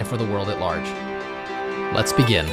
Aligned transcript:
and 0.00 0.08
for 0.08 0.16
the 0.16 0.24
world 0.24 0.48
at 0.48 0.58
large. 0.58 0.88
Let's 1.94 2.12
begin. 2.12 2.46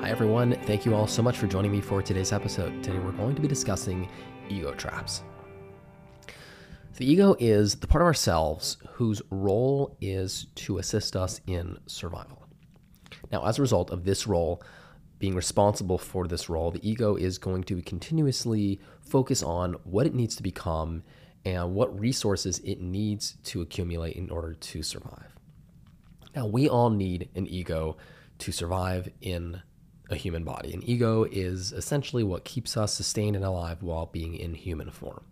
Hi, 0.00 0.10
everyone. 0.10 0.52
Thank 0.64 0.84
you 0.84 0.94
all 0.94 1.06
so 1.06 1.22
much 1.22 1.38
for 1.38 1.46
joining 1.46 1.72
me 1.72 1.80
for 1.80 2.02
today's 2.02 2.32
episode. 2.32 2.84
Today, 2.84 2.98
we're 2.98 3.12
going 3.12 3.34
to 3.34 3.40
be 3.40 3.48
discussing 3.48 4.06
ego 4.50 4.74
traps. 4.74 5.22
The 6.96 7.10
ego 7.10 7.34
is 7.38 7.76
the 7.76 7.86
part 7.86 8.02
of 8.02 8.06
ourselves 8.06 8.76
whose 8.92 9.22
role 9.30 9.96
is 10.00 10.46
to 10.56 10.76
assist 10.76 11.16
us 11.16 11.40
in 11.46 11.78
survival. 11.86 12.46
Now, 13.30 13.46
as 13.46 13.58
a 13.58 13.62
result 13.62 13.90
of 13.90 14.04
this 14.04 14.26
role, 14.26 14.62
being 15.18 15.34
responsible 15.34 15.96
for 15.96 16.28
this 16.28 16.50
role, 16.50 16.70
the 16.70 16.86
ego 16.86 17.16
is 17.16 17.38
going 17.38 17.64
to 17.64 17.80
continuously 17.82 18.78
focus 19.00 19.42
on 19.42 19.74
what 19.84 20.06
it 20.06 20.14
needs 20.14 20.36
to 20.36 20.42
become 20.42 21.02
and 21.46 21.74
what 21.74 21.98
resources 21.98 22.58
it 22.58 22.80
needs 22.80 23.36
to 23.44 23.62
accumulate 23.62 24.16
in 24.16 24.28
order 24.30 24.54
to 24.54 24.82
survive. 24.82 25.34
Now, 26.36 26.46
we 26.46 26.68
all 26.68 26.90
need 26.90 27.30
an 27.34 27.46
ego 27.46 27.96
to 28.38 28.52
survive 28.52 29.08
in 29.20 29.62
a 30.10 30.14
human 30.14 30.44
body. 30.44 30.74
An 30.74 30.82
ego 30.82 31.24
is 31.24 31.72
essentially 31.72 32.22
what 32.22 32.44
keeps 32.44 32.76
us 32.76 32.92
sustained 32.92 33.34
and 33.34 33.44
alive 33.44 33.82
while 33.82 34.06
being 34.06 34.34
in 34.34 34.54
human 34.54 34.90
form. 34.90 35.24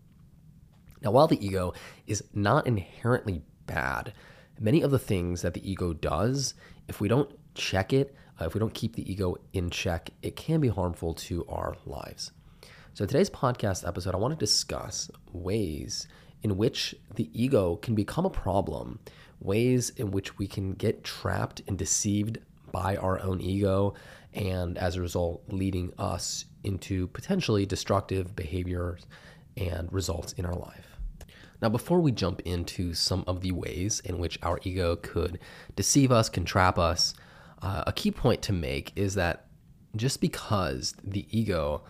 Now, 1.02 1.10
while 1.12 1.26
the 1.26 1.44
ego 1.44 1.72
is 2.06 2.24
not 2.34 2.66
inherently 2.66 3.42
bad, 3.66 4.12
many 4.58 4.82
of 4.82 4.90
the 4.90 4.98
things 4.98 5.42
that 5.42 5.54
the 5.54 5.70
ego 5.70 5.92
does, 5.92 6.54
if 6.88 7.00
we 7.00 7.08
don't 7.08 7.30
check 7.54 7.92
it, 7.92 8.14
uh, 8.40 8.46
if 8.46 8.54
we 8.54 8.60
don't 8.60 8.74
keep 8.74 8.96
the 8.96 9.10
ego 9.10 9.36
in 9.52 9.70
check, 9.70 10.10
it 10.22 10.36
can 10.36 10.60
be 10.60 10.68
harmful 10.68 11.14
to 11.14 11.46
our 11.48 11.76
lives. 11.86 12.32
So, 12.92 13.06
today's 13.06 13.30
podcast 13.30 13.86
episode, 13.86 14.14
I 14.14 14.18
want 14.18 14.32
to 14.38 14.44
discuss 14.44 15.10
ways 15.32 16.06
in 16.42 16.56
which 16.56 16.94
the 17.14 17.30
ego 17.32 17.76
can 17.76 17.94
become 17.94 18.26
a 18.26 18.30
problem, 18.30 18.98
ways 19.40 19.90
in 19.90 20.10
which 20.10 20.38
we 20.38 20.46
can 20.46 20.72
get 20.72 21.04
trapped 21.04 21.62
and 21.66 21.78
deceived 21.78 22.38
by 22.72 22.96
our 22.96 23.20
own 23.20 23.40
ego, 23.40 23.94
and 24.34 24.78
as 24.78 24.96
a 24.96 25.00
result, 25.00 25.42
leading 25.48 25.92
us 25.98 26.44
into 26.64 27.06
potentially 27.08 27.66
destructive 27.66 28.36
behaviors 28.36 29.06
and 29.56 29.92
results 29.92 30.32
in 30.34 30.44
our 30.44 30.54
life. 30.54 30.89
Now, 31.62 31.68
before 31.68 32.00
we 32.00 32.12
jump 32.12 32.40
into 32.40 32.94
some 32.94 33.24
of 33.26 33.42
the 33.42 33.52
ways 33.52 34.00
in 34.00 34.18
which 34.18 34.38
our 34.42 34.58
ego 34.62 34.96
could 34.96 35.38
deceive 35.76 36.10
us, 36.10 36.28
can 36.28 36.44
trap 36.44 36.78
us, 36.78 37.14
uh, 37.60 37.84
a 37.86 37.92
key 37.92 38.10
point 38.10 38.40
to 38.42 38.52
make 38.52 38.92
is 38.96 39.14
that 39.14 39.46
just 39.94 40.20
because 40.20 40.94
the 41.04 41.26
ego 41.36 41.82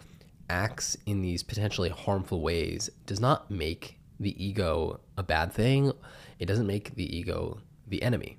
acts 0.49 0.97
in 1.07 1.23
these 1.23 1.43
potentially 1.43 1.89
harmful 1.89 2.41
ways 2.41 2.91
does 3.07 3.21
not 3.21 3.51
make 3.51 3.99
the 4.19 4.45
ego 4.45 5.01
a 5.17 5.23
bad 5.23 5.53
thing. 5.53 5.93
It 6.39 6.47
doesn't 6.47 6.67
make 6.67 6.97
the 6.97 7.17
ego 7.17 7.61
the 7.87 8.03
enemy. 8.03 8.39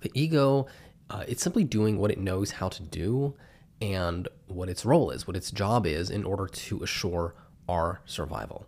The 0.00 0.10
ego, 0.14 0.66
uh, 1.10 1.24
it's 1.26 1.42
simply 1.42 1.64
doing 1.64 1.98
what 1.98 2.10
it 2.10 2.18
knows 2.18 2.52
how 2.52 2.68
to 2.68 2.82
do 2.82 3.34
and 3.82 4.28
what 4.46 4.68
its 4.68 4.84
role 4.84 5.10
is, 5.10 5.26
what 5.26 5.36
its 5.36 5.50
job 5.50 5.86
is 5.86 6.10
in 6.10 6.24
order 6.24 6.46
to 6.46 6.82
assure 6.82 7.34
our 7.68 8.00
survival. 8.04 8.66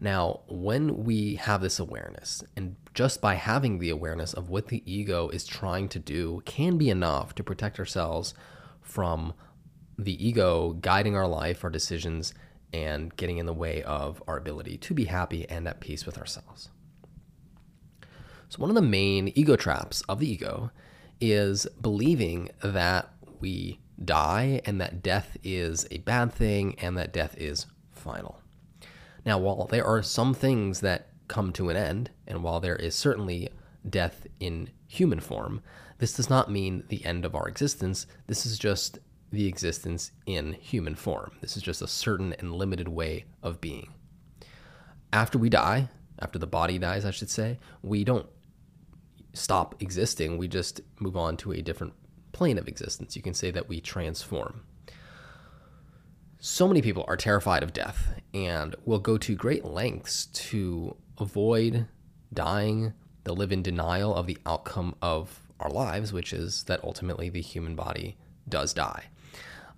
Now, 0.00 0.40
when 0.48 1.04
we 1.04 1.36
have 1.36 1.60
this 1.60 1.78
awareness, 1.78 2.42
and 2.56 2.76
just 2.94 3.20
by 3.20 3.34
having 3.34 3.78
the 3.78 3.90
awareness 3.90 4.34
of 4.34 4.50
what 4.50 4.68
the 4.68 4.82
ego 4.90 5.28
is 5.28 5.46
trying 5.46 5.88
to 5.90 5.98
do, 5.98 6.42
can 6.44 6.78
be 6.78 6.90
enough 6.90 7.34
to 7.36 7.44
protect 7.44 7.78
ourselves 7.78 8.34
from 8.80 9.34
the 9.98 10.26
ego 10.26 10.72
guiding 10.72 11.16
our 11.16 11.28
life, 11.28 11.64
our 11.64 11.70
decisions, 11.70 12.34
and 12.72 13.16
getting 13.16 13.38
in 13.38 13.46
the 13.46 13.52
way 13.52 13.82
of 13.84 14.22
our 14.26 14.36
ability 14.36 14.76
to 14.78 14.94
be 14.94 15.04
happy 15.04 15.48
and 15.48 15.68
at 15.68 15.80
peace 15.80 16.04
with 16.04 16.18
ourselves. 16.18 16.70
So, 18.48 18.58
one 18.58 18.70
of 18.70 18.76
the 18.76 18.82
main 18.82 19.32
ego 19.34 19.56
traps 19.56 20.02
of 20.02 20.18
the 20.18 20.30
ego 20.30 20.70
is 21.20 21.66
believing 21.80 22.50
that 22.62 23.10
we 23.40 23.80
die 24.04 24.60
and 24.64 24.80
that 24.80 25.02
death 25.02 25.36
is 25.42 25.86
a 25.90 25.98
bad 25.98 26.32
thing 26.32 26.76
and 26.80 26.96
that 26.96 27.12
death 27.12 27.36
is 27.38 27.66
final. 27.92 28.40
Now, 29.24 29.38
while 29.38 29.66
there 29.66 29.86
are 29.86 30.02
some 30.02 30.34
things 30.34 30.80
that 30.80 31.08
come 31.28 31.52
to 31.54 31.70
an 31.70 31.76
end, 31.76 32.10
and 32.26 32.42
while 32.42 32.60
there 32.60 32.76
is 32.76 32.94
certainly 32.94 33.48
death 33.88 34.26
in 34.40 34.70
human 34.86 35.20
form, 35.20 35.62
this 35.98 36.12
does 36.12 36.28
not 36.28 36.50
mean 36.50 36.84
the 36.88 37.04
end 37.04 37.24
of 37.24 37.34
our 37.34 37.48
existence. 37.48 38.06
This 38.26 38.44
is 38.44 38.58
just 38.58 38.98
the 39.30 39.46
existence 39.46 40.12
in 40.26 40.52
human 40.54 40.94
form. 40.94 41.32
This 41.40 41.56
is 41.56 41.62
just 41.62 41.82
a 41.82 41.88
certain 41.88 42.34
and 42.38 42.52
limited 42.52 42.88
way 42.88 43.24
of 43.42 43.60
being. 43.60 43.92
After 45.12 45.38
we 45.38 45.48
die, 45.48 45.88
after 46.18 46.38
the 46.38 46.46
body 46.46 46.78
dies, 46.78 47.04
I 47.04 47.10
should 47.10 47.30
say, 47.30 47.58
we 47.82 48.04
don't 48.04 48.26
stop 49.32 49.74
existing. 49.80 50.38
We 50.38 50.48
just 50.48 50.80
move 51.00 51.16
on 51.16 51.36
to 51.38 51.52
a 51.52 51.62
different 51.62 51.94
plane 52.32 52.58
of 52.58 52.68
existence. 52.68 53.16
You 53.16 53.22
can 53.22 53.34
say 53.34 53.50
that 53.50 53.68
we 53.68 53.80
transform. 53.80 54.62
So 56.46 56.68
many 56.68 56.82
people 56.82 57.06
are 57.08 57.16
terrified 57.16 57.62
of 57.62 57.72
death 57.72 58.20
and 58.34 58.76
will 58.84 58.98
go 58.98 59.16
to 59.16 59.34
great 59.34 59.64
lengths 59.64 60.26
to 60.26 60.94
avoid 61.16 61.86
dying. 62.34 62.92
They'll 63.24 63.34
live 63.34 63.50
in 63.50 63.62
denial 63.62 64.14
of 64.14 64.26
the 64.26 64.36
outcome 64.44 64.94
of 65.00 65.40
our 65.58 65.70
lives, 65.70 66.12
which 66.12 66.34
is 66.34 66.64
that 66.64 66.84
ultimately 66.84 67.30
the 67.30 67.40
human 67.40 67.74
body 67.74 68.18
does 68.46 68.74
die. 68.74 69.04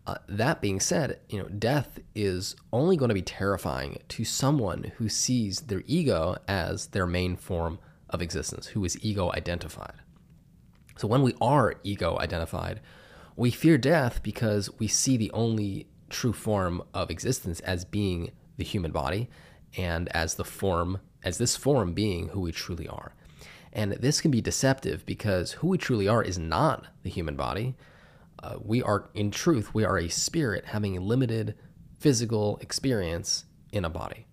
Uh, 0.09 0.17
that 0.29 0.61
being 0.61 0.81
said, 0.81 1.21
you 1.29 1.39
know, 1.39 1.49
death 1.51 2.01
is 2.17 2.57
only 2.73 2.97
going 2.97 3.11
to 3.11 3.15
be 3.15 3.23
terrifying 3.23 4.01
to 4.09 4.25
someone 4.25 4.91
who 4.97 5.09
sees 5.09 5.61
their 5.61 5.85
ego 5.87 6.35
as 6.49 6.89
their 6.89 7.07
main 7.07 7.37
form 7.37 7.79
of 8.11 8.21
existence, 8.21 8.67
who 8.67 8.85
is 8.85 8.99
ego 9.05 9.31
identified. 9.35 9.95
So 10.97 11.07
when 11.07 11.23
we 11.23 11.37
are 11.41 11.77
ego 11.85 12.19
identified, 12.19 12.81
we 13.37 13.53
fear 13.53 13.79
death 13.79 14.21
because 14.25 14.69
we 14.81 14.89
see 14.89 15.17
the 15.17 15.31
only 15.31 15.87
true 16.09 16.33
form 16.33 16.83
of 16.95 17.11
existence 17.11 17.61
as 17.61 17.85
being 17.85 18.31
the 18.57 18.65
human 18.65 18.91
body 18.91 19.29
and 19.77 20.09
as 20.11 20.35
the 20.35 20.45
form 20.45 21.01
as 21.23 21.39
this 21.39 21.57
form 21.57 21.93
being 21.93 22.29
who 22.29 22.41
we 22.41 22.53
truly 22.53 22.87
are. 22.87 23.13
And 23.73 23.93
this 23.93 24.21
can 24.21 24.31
be 24.31 24.41
deceptive 24.41 25.05
because 25.05 25.53
who 25.53 25.69
we 25.69 25.77
truly 25.77 26.09
are 26.09 26.23
is 26.23 26.39
not 26.39 26.87
the 27.03 27.11
human 27.11 27.37
body. 27.37 27.75
Uh, 28.43 28.57
we 28.63 28.83
are, 28.83 29.11
in 29.13 29.31
truth, 29.31 29.75
we 29.75 29.85
are 29.85 29.99
a 29.99 30.09
spirit 30.09 30.67
having 30.67 30.97
a 30.97 31.01
limited 31.01 31.55
physical 31.99 32.59
experience 32.63 33.45
in 33.73 33.85
a 33.85 33.91
body. 33.91 34.27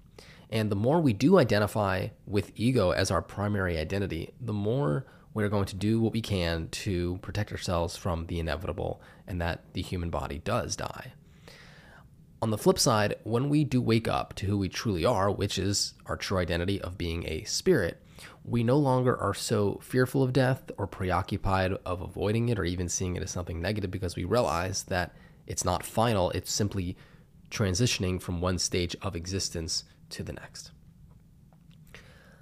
And 0.49 0.71
the 0.71 0.75
more 0.75 1.01
we 1.01 1.13
do 1.13 1.39
identify 1.39 2.09
with 2.27 2.51
ego 2.55 2.91
as 2.91 3.09
our 3.09 3.21
primary 3.21 3.77
identity, 3.77 4.33
the 4.39 4.53
more 4.53 5.05
we're 5.33 5.49
going 5.49 5.65
to 5.65 5.75
do 5.75 5.99
what 5.99 6.13
we 6.13 6.21
can 6.21 6.67
to 6.69 7.17
protect 7.23 7.51
ourselves 7.51 7.97
from 7.97 8.27
the 8.27 8.39
inevitable 8.39 9.01
and 9.27 9.41
that 9.41 9.73
the 9.73 9.81
human 9.81 10.11
body 10.11 10.37
does 10.37 10.75
die. 10.75 11.13
On 12.43 12.49
the 12.49 12.57
flip 12.57 12.77
side, 12.77 13.15
when 13.23 13.47
we 13.47 13.63
do 13.63 13.81
wake 13.81 14.05
up 14.05 14.33
to 14.33 14.45
who 14.45 14.57
we 14.57 14.67
truly 14.67 15.05
are, 15.05 15.31
which 15.31 15.57
is 15.57 15.93
our 16.07 16.17
true 16.17 16.39
identity 16.39 16.81
of 16.81 16.97
being 16.97 17.23
a 17.25 17.45
spirit, 17.45 18.01
we 18.43 18.65
no 18.65 18.77
longer 18.77 19.17
are 19.17 19.33
so 19.33 19.79
fearful 19.81 20.21
of 20.21 20.33
death 20.33 20.69
or 20.77 20.85
preoccupied 20.85 21.71
of 21.85 22.01
avoiding 22.01 22.49
it 22.49 22.59
or 22.59 22.65
even 22.65 22.89
seeing 22.89 23.15
it 23.15 23.23
as 23.23 23.31
something 23.31 23.61
negative 23.61 23.91
because 23.91 24.17
we 24.17 24.25
realize 24.25 24.83
that 24.83 25.15
it's 25.47 25.63
not 25.63 25.85
final, 25.85 26.31
it's 26.31 26.51
simply 26.51 26.97
transitioning 27.49 28.21
from 28.21 28.41
one 28.41 28.59
stage 28.59 28.93
of 29.01 29.15
existence 29.15 29.85
to 30.09 30.21
the 30.21 30.33
next. 30.33 30.71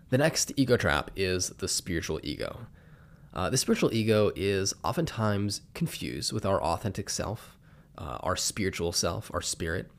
The 0.09 0.17
next 0.17 0.51
ego 0.55 0.77
trap 0.77 1.11
is 1.15 1.49
the 1.49 1.67
spiritual 1.67 2.19
ego. 2.23 2.65
Uh, 3.35 3.51
the 3.51 3.57
spiritual 3.57 3.93
ego 3.93 4.31
is 4.35 4.73
oftentimes 4.83 5.61
confused 5.75 6.33
with 6.33 6.43
our 6.43 6.59
authentic 6.59 7.07
self 7.07 7.55
uh, 8.01 8.17
our 8.21 8.35
spiritual 8.35 8.91
self, 8.91 9.29
our 9.33 9.41
spirit. 9.41 9.89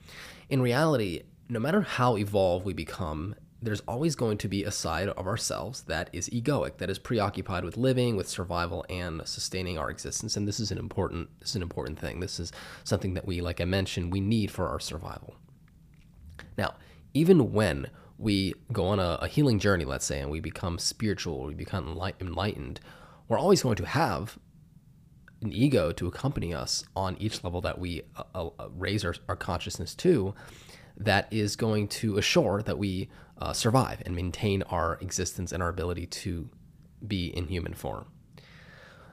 In 0.51 0.61
reality, 0.61 1.23
no 1.49 1.61
matter 1.61 1.83
how 1.83 2.17
evolved 2.17 2.65
we 2.65 2.73
become 2.73 3.35
there's 3.65 3.81
always 3.87 4.17
going 4.17 4.37
to 4.37 4.49
be 4.49 4.65
a 4.65 4.73
side 4.73 5.09
of 5.09 5.25
ourselves 5.25 5.83
that 5.83 6.11
is 6.13 6.29
egoic, 6.31 6.79
that 6.79 6.91
is 6.91 6.99
preoccupied 6.99 7.65
with 7.65 7.77
living, 7.77 8.17
with 8.17 8.29
survival, 8.29 8.85
and 8.91 9.23
sustaining 9.25 9.79
our 9.79 9.89
existence. 9.89 10.37
And 10.37 10.49
this 10.49 10.59
is 10.59 10.73
an 10.73 10.79
important 10.79 11.29
this 11.39 11.51
is 11.51 11.57
an 11.57 11.63
important 11.63 11.97
thing. 11.97 12.19
This 12.19 12.41
is 12.41 12.51
something 12.83 13.15
that 13.15 13.25
we, 13.25 13.41
like 13.41 13.61
I 13.61 13.65
mentioned, 13.65 14.13
we 14.13 14.21
need 14.21 14.51
for 14.51 14.69
our 14.69 14.81
survival. 14.81 15.37
Now, 16.59 16.75
even 17.15 17.53
when 17.53 17.89
we 18.19 18.55
go 18.73 18.87
on 18.87 18.99
a, 18.99 19.19
a 19.23 19.29
healing 19.29 19.61
journey, 19.61 19.85
let's 19.85 20.05
say, 20.05 20.21
and 20.21 20.31
we 20.31 20.41
become 20.41 20.79
spiritual, 20.79 21.45
we 21.45 21.55
become 21.55 21.97
enlightened, 22.21 22.81
we're 23.29 23.39
always 23.39 23.63
going 23.63 23.77
to 23.77 23.87
have 23.87 24.39
an 25.43 25.53
ego 25.53 25.93
to 25.93 26.07
accompany 26.07 26.55
us 26.55 26.85
on 26.95 27.17
each 27.19 27.43
level 27.45 27.61
that 27.61 27.79
we 27.79 28.03
uh, 28.17 28.23
uh, 28.35 28.69
raise 28.77 29.05
our, 29.05 29.15
our 29.29 29.37
consciousness 29.37 29.95
to 29.97 30.35
that 30.97 31.27
is 31.31 31.57
going 31.57 31.89
to 31.89 32.19
assure 32.19 32.63
that 32.63 32.79
we 32.79 33.09
uh, 33.39 33.53
survive 33.53 34.03
and 34.05 34.15
maintain 34.15 34.63
our 34.65 34.99
existence 35.01 35.53
and 35.53 35.63
our 35.63 35.69
ability 35.69 36.07
to 36.07 36.49
be 37.07 37.27
in 37.27 37.49
human 37.49 37.75
form. 37.75 38.07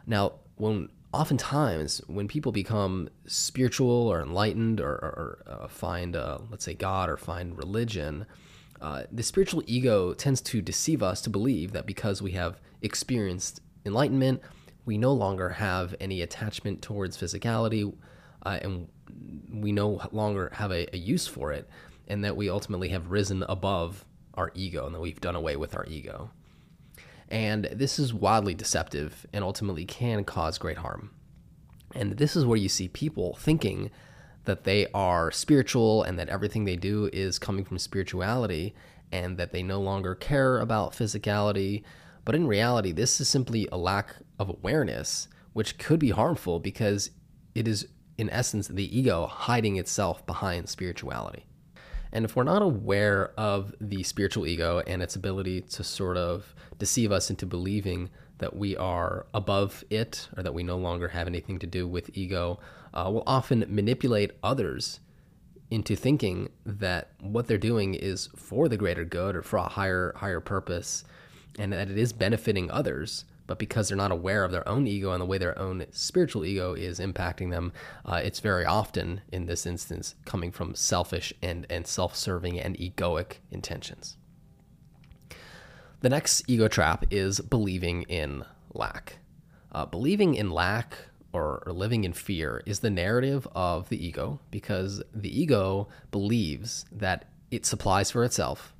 Now, 0.05 0.33
when 0.55 0.89
oftentimes 1.13 2.01
when 2.07 2.27
people 2.27 2.51
become 2.51 3.09
spiritual 3.25 3.89
or 3.89 4.21
enlightened 4.21 4.79
or, 4.79 4.91
or, 4.91 5.43
or 5.47 5.53
uh, 5.63 5.67
find, 5.67 6.15
uh, 6.15 6.39
let's 6.51 6.65
say, 6.65 6.73
God 6.73 7.09
or 7.09 7.17
find 7.17 7.57
religion, 7.57 8.25
uh, 8.81 9.03
the 9.11 9.23
spiritual 9.23 9.63
ego 9.65 10.13
tends 10.13 10.41
to 10.41 10.61
deceive 10.61 11.01
us 11.01 11.21
to 11.21 11.29
believe 11.29 11.71
that 11.71 11.85
because 11.85 12.21
we 12.21 12.31
have 12.31 12.61
experienced 12.81 13.61
enlightenment, 13.85 14.41
we 14.89 14.97
no 14.97 15.13
longer 15.13 15.49
have 15.49 15.93
any 15.99 16.23
attachment 16.23 16.81
towards 16.81 17.15
physicality, 17.15 17.93
uh, 18.43 18.57
and 18.59 18.87
we 19.53 19.71
no 19.71 20.01
longer 20.11 20.49
have 20.55 20.71
a, 20.71 20.87
a 20.95 20.97
use 20.97 21.27
for 21.27 21.51
it, 21.51 21.69
and 22.07 22.25
that 22.25 22.35
we 22.35 22.49
ultimately 22.49 22.89
have 22.89 23.11
risen 23.11 23.43
above 23.47 24.03
our 24.33 24.51
ego 24.55 24.87
and 24.87 24.95
that 24.95 24.99
we've 24.99 25.21
done 25.21 25.35
away 25.35 25.55
with 25.55 25.75
our 25.75 25.85
ego. 25.85 26.31
And 27.29 27.65
this 27.65 27.99
is 27.99 28.15
wildly 28.15 28.55
deceptive 28.55 29.27
and 29.31 29.43
ultimately 29.43 29.85
can 29.85 30.23
cause 30.23 30.57
great 30.57 30.79
harm. 30.79 31.11
And 31.93 32.13
this 32.13 32.35
is 32.35 32.43
where 32.43 32.57
you 32.57 32.67
see 32.67 32.87
people 32.87 33.35
thinking 33.35 33.91
that 34.45 34.63
they 34.63 34.87
are 34.91 35.29
spiritual 35.29 36.01
and 36.01 36.17
that 36.17 36.29
everything 36.29 36.65
they 36.65 36.77
do 36.77 37.11
is 37.13 37.37
coming 37.37 37.63
from 37.63 37.77
spirituality 37.77 38.73
and 39.11 39.37
that 39.37 39.51
they 39.51 39.61
no 39.61 39.79
longer 39.81 40.15
care 40.15 40.57
about 40.57 40.93
physicality. 40.93 41.83
But 42.29 42.35
in 42.35 42.45
reality, 42.45 42.91
this 42.91 43.19
is 43.19 43.27
simply 43.27 43.67
a 43.71 43.77
lack 43.79 44.17
of 44.37 44.49
awareness, 44.49 45.29
which 45.53 45.79
could 45.79 45.99
be 45.99 46.11
harmful 46.11 46.59
because 46.59 47.09
it 47.55 47.67
is, 47.67 47.87
in 48.19 48.29
essence, 48.29 48.67
the 48.67 48.95
ego 48.95 49.25
hiding 49.25 49.77
itself 49.77 50.23
behind 50.27 50.69
spirituality. 50.69 51.47
And 52.11 52.25
if 52.25 52.35
we're 52.35 52.43
not 52.43 52.61
aware 52.61 53.31
of 53.35 53.73
the 53.81 54.03
spiritual 54.03 54.45
ego 54.45 54.83
and 54.85 55.01
its 55.01 55.15
ability 55.15 55.61
to 55.61 55.83
sort 55.83 56.17
of 56.17 56.53
deceive 56.77 57.11
us 57.11 57.31
into 57.31 57.47
believing 57.47 58.11
that 58.37 58.55
we 58.55 58.77
are 58.77 59.25
above 59.33 59.83
it 59.89 60.29
or 60.37 60.43
that 60.43 60.53
we 60.53 60.61
no 60.61 60.77
longer 60.77 61.07
have 61.07 61.25
anything 61.25 61.57
to 61.57 61.65
do 61.65 61.87
with 61.87 62.15
ego, 62.15 62.59
uh, 62.93 63.09
will 63.11 63.23
often 63.25 63.65
manipulate 63.67 64.33
others 64.43 64.99
into 65.71 65.95
thinking 65.95 66.49
that 66.63 67.09
what 67.21 67.47
they're 67.47 67.57
doing 67.57 67.95
is 67.95 68.29
for 68.35 68.69
the 68.69 68.77
greater 68.77 69.03
good 69.03 69.35
or 69.35 69.41
for 69.41 69.57
a 69.57 69.63
higher 69.67 70.13
higher 70.15 70.39
purpose 70.39 71.03
and 71.57 71.73
that 71.73 71.89
it 71.89 71.97
is 71.97 72.13
benefiting 72.13 72.69
others 72.69 73.25
but 73.49 73.57
because 73.57 73.87
they're 73.87 73.97
not 73.97 74.11
aware 74.11 74.43
of 74.43 74.51
their 74.51 74.69
own 74.69 74.85
ego 74.85 75.11
and 75.11 75.19
the 75.19 75.25
way 75.25 75.39
their 75.39 75.57
own 75.57 75.83
spiritual 75.89 76.45
ego 76.45 76.75
is 76.75 76.99
impacting 76.99 77.49
them, 77.49 77.73
uh, 78.05 78.21
it's 78.23 78.41
very 78.41 78.63
often, 78.63 79.21
in 79.31 79.47
this 79.47 79.65
instance, 79.65 80.13
coming 80.23 80.51
from 80.51 80.75
selfish 80.75 81.33
and, 81.41 81.65
and 81.67 81.87
self 81.87 82.15
serving 82.15 82.59
and 82.59 82.77
egoic 82.77 83.37
intentions. 83.49 84.17
The 86.01 86.09
next 86.09 86.43
ego 86.47 86.67
trap 86.67 87.05
is 87.09 87.39
believing 87.39 88.03
in 88.03 88.45
lack. 88.71 89.17
Uh, 89.71 89.87
believing 89.87 90.35
in 90.35 90.51
lack 90.51 90.95
or, 91.33 91.63
or, 91.65 91.73
living 91.73 92.03
in 92.03 92.13
fear 92.13 92.61
is 92.67 92.81
the 92.81 92.91
narrative 92.91 93.47
of 93.55 93.89
the 93.89 94.05
ego 94.05 94.39
because 94.51 95.01
the 95.11 95.41
ego 95.41 95.87
believes 96.11 96.85
that 96.91 97.25
it 97.49 97.65
supplies 97.65 98.11
for 98.11 98.23
itself 98.23 98.75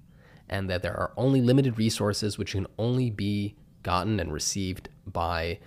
and 0.50 0.70
that 0.70 0.82
there 0.82 0.96
are 0.96 1.14
only 1.18 1.42
limited 1.42 1.78
resources 1.78 2.38
which 2.38 2.54
can 2.54 2.68
only 2.78 3.10
be 3.10 3.56
gotten 3.84 4.20
and 4.20 4.34
received 4.34 4.90
by 5.06 5.60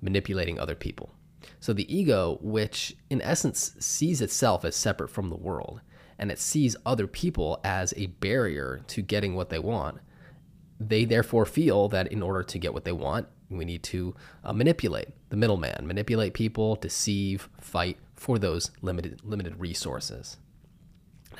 manipulating 0.00 0.58
other 0.58 0.74
people. 0.74 1.10
So 1.58 1.72
the 1.72 1.94
ego, 1.94 2.38
which 2.42 2.96
in 3.08 3.20
essence 3.22 3.74
sees 3.78 4.20
itself 4.20 4.64
as 4.64 4.76
separate 4.76 5.08
from 5.10 5.28
the 5.28 5.36
world, 5.36 5.80
and 6.18 6.30
it 6.30 6.38
sees 6.38 6.76
other 6.84 7.06
people 7.06 7.60
as 7.64 7.94
a 7.96 8.06
barrier 8.06 8.80
to 8.88 9.02
getting 9.02 9.34
what 9.34 9.48
they 9.48 9.58
want, 9.58 9.98
they 10.78 11.04
therefore 11.04 11.46
feel 11.46 11.88
that 11.88 12.10
in 12.12 12.22
order 12.22 12.42
to 12.42 12.58
get 12.58 12.74
what 12.74 12.84
they 12.84 12.92
want, 12.92 13.26
we 13.50 13.64
need 13.64 13.82
to 13.82 14.14
uh, 14.44 14.52
manipulate 14.52 15.08
the 15.28 15.36
middleman, 15.36 15.86
manipulate 15.86 16.34
people, 16.34 16.76
deceive, 16.76 17.48
fight 17.60 17.98
for 18.14 18.38
those 18.38 18.70
limited 18.80 19.20
limited 19.24 19.58
resources. 19.58 20.36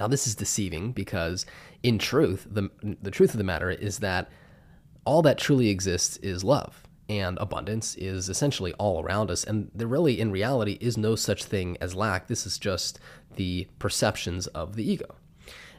Now 0.01 0.09
this 0.09 0.27
is 0.27 0.35
deceiving 0.35 0.93
because 0.93 1.47
in 1.83 1.99
truth, 1.99 2.47
the 2.51 2.71
the 2.83 3.11
truth 3.11 3.33
of 3.33 3.39
the 3.39 3.45
matter 3.45 3.71
is 3.71 3.99
that 3.99 4.31
all 5.05 5.23
that 5.23 5.39
truly 5.39 5.69
exists 5.69 6.17
is 6.19 6.43
love 6.43 6.83
and 7.11 7.39
abundance 7.39 7.97
is 7.97 8.29
essentially 8.29 8.73
all 8.75 9.03
around 9.03 9.31
us. 9.31 9.45
And 9.45 9.71
there 9.75 9.87
really, 9.87 10.21
in 10.21 10.31
reality, 10.31 10.79
is 10.81 10.97
no 10.97 11.17
such 11.17 11.45
thing 11.45 11.77
as 11.81 11.95
lack. 11.95 12.29
This 12.29 12.47
is 12.47 12.59
just 12.59 12.99
the 13.37 13.69
perceptions 13.79 14.47
of 14.49 14.77
the 14.77 14.89
ego. 14.89 15.17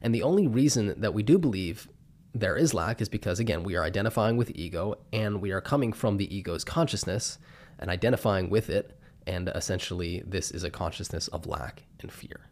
And 0.02 0.14
the 0.14 0.24
only 0.24 0.48
reason 0.48 1.00
that 1.00 1.14
we 1.14 1.24
do 1.24 1.38
believe 1.38 1.88
there 2.34 2.58
is 2.58 2.74
lack 2.74 3.02
is 3.02 3.10
because, 3.10 3.40
again, 3.40 3.64
we 3.64 3.76
are 3.76 3.84
identifying 3.84 4.38
with 4.38 4.52
ego 4.56 4.96
and 5.14 5.42
we 5.42 5.52
are 5.52 5.62
coming 5.62 5.94
from 5.94 6.18
the 6.18 6.36
ego's 6.36 6.64
consciousness 6.64 7.38
and 7.80 7.90
identifying 7.90 8.50
with 8.50 8.70
it. 8.70 8.98
And 9.26 9.50
essentially, 9.50 10.24
this 10.26 10.52
is 10.52 10.64
a 10.64 10.70
consciousness 10.70 11.28
of 11.30 11.46
lack 11.46 11.84
and 12.02 12.12
fear. 12.12 12.51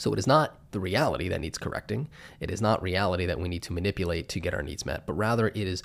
So 0.00 0.14
it 0.14 0.18
is 0.18 0.26
not 0.26 0.56
the 0.70 0.80
reality 0.80 1.28
that 1.28 1.42
needs 1.42 1.58
correcting. 1.58 2.08
It 2.40 2.50
is 2.50 2.62
not 2.62 2.82
reality 2.82 3.26
that 3.26 3.38
we 3.38 3.50
need 3.50 3.62
to 3.64 3.74
manipulate 3.74 4.30
to 4.30 4.40
get 4.40 4.54
our 4.54 4.62
needs 4.62 4.86
met, 4.86 5.04
but 5.04 5.12
rather 5.12 5.48
it 5.48 5.56
is 5.56 5.82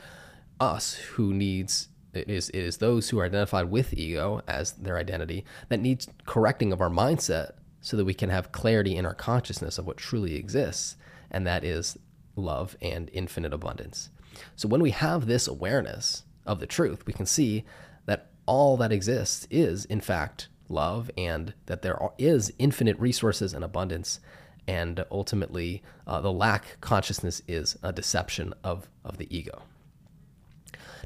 us 0.58 0.94
who 0.94 1.34
needs 1.34 1.90
it 2.14 2.30
is 2.30 2.48
it 2.52 2.62
is 2.62 2.78
those 2.78 3.10
who 3.10 3.20
are 3.20 3.26
identified 3.26 3.70
with 3.70 3.94
ego 3.94 4.42
as 4.48 4.72
their 4.72 4.98
identity 4.98 5.44
that 5.68 5.82
needs 5.82 6.08
correcting 6.26 6.72
of 6.72 6.80
our 6.80 6.90
mindset 6.90 7.56
so 7.82 7.98
that 7.98 8.06
we 8.06 8.14
can 8.14 8.30
have 8.30 8.54
clarity 8.54 8.96
in 8.96 9.06
our 9.06 9.14
consciousness 9.14 9.78
of 9.78 9.86
what 9.86 9.98
truly 9.98 10.38
exists 10.38 10.96
and 11.30 11.46
that 11.46 11.66
is 11.66 11.98
love 12.38 12.78
and 12.82 13.10
infinite 13.12 13.54
abundance. 13.54 14.12
So 14.56 14.70
when 14.70 14.82
we 14.82 14.92
have 14.92 15.26
this 15.26 15.46
awareness 15.46 16.24
of 16.46 16.62
the 16.62 16.68
truth, 16.68 17.06
we 17.06 17.12
can 17.12 17.26
see 17.26 17.66
that 18.06 18.30
all 18.46 18.78
that 18.78 18.94
exists 18.94 19.46
is 19.52 19.84
in 19.84 20.00
fact 20.00 20.48
love 20.70 21.10
and 21.18 21.54
that 21.66 21.82
there 21.82 22.00
is 22.18 22.54
infinite 22.60 23.00
resources 23.00 23.54
and 23.54 23.64
abundance. 23.64 24.20
And 24.68 25.06
ultimately, 25.12 25.84
uh, 26.08 26.22
the 26.22 26.32
lack 26.32 26.80
consciousness 26.82 27.42
is 27.48 27.78
a 27.84 27.94
deception 27.94 28.54
of, 28.64 28.90
of 29.04 29.18
the 29.18 29.36
ego. 29.36 29.62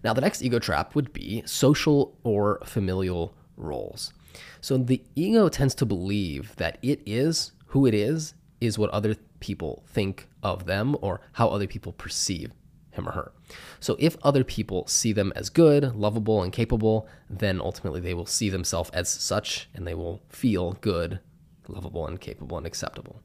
Now, 0.03 0.13
the 0.13 0.21
next 0.21 0.41
ego 0.41 0.59
trap 0.59 0.95
would 0.95 1.11
be 1.11 1.43
social 1.45 2.17
or 2.23 2.59
familial 2.63 3.33
roles. 3.57 4.13
So 4.61 4.77
the 4.77 5.03
ego 5.15 5.49
tends 5.49 5.75
to 5.75 5.85
believe 5.85 6.55
that 6.55 6.77
it 6.81 7.01
is 7.05 7.51
who 7.67 7.85
it 7.85 7.93
is, 7.93 8.33
is 8.61 8.77
what 8.77 8.89
other 8.91 9.15
people 9.39 9.83
think 9.87 10.27
of 10.43 10.65
them 10.65 10.95
or 11.01 11.21
how 11.33 11.49
other 11.49 11.67
people 11.67 11.91
perceive 11.91 12.51
him 12.99 13.09
or 13.09 13.13
her. 13.13 13.31
So 13.79 13.95
if 13.99 14.17
other 14.21 14.43
people 14.43 14.85
see 14.87 15.11
them 15.11 15.33
as 15.35 15.49
good, 15.49 15.95
lovable, 15.95 16.43
and 16.43 16.53
capable, 16.53 17.07
then 17.29 17.59
ultimately 17.59 18.01
they 18.01 18.13
will 18.13 18.25
see 18.25 18.49
themselves 18.49 18.89
as 18.91 19.09
such 19.09 19.69
and 19.73 19.87
they 19.87 19.95
will 19.95 20.21
feel 20.29 20.73
good, 20.81 21.19
lovable, 21.67 22.05
and 22.05 22.21
capable 22.21 22.57
and 22.57 22.67
acceptable. 22.67 23.21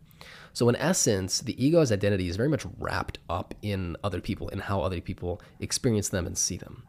So, 0.54 0.68
in 0.68 0.76
essence, 0.76 1.40
the 1.40 1.62
ego's 1.62 1.90
identity 1.90 2.28
is 2.28 2.36
very 2.36 2.48
much 2.48 2.64
wrapped 2.78 3.18
up 3.28 3.54
in 3.60 3.96
other 4.04 4.20
people 4.20 4.48
and 4.48 4.62
how 4.62 4.80
other 4.80 5.00
people 5.00 5.42
experience 5.58 6.08
them 6.08 6.26
and 6.26 6.38
see 6.38 6.56
them. 6.56 6.84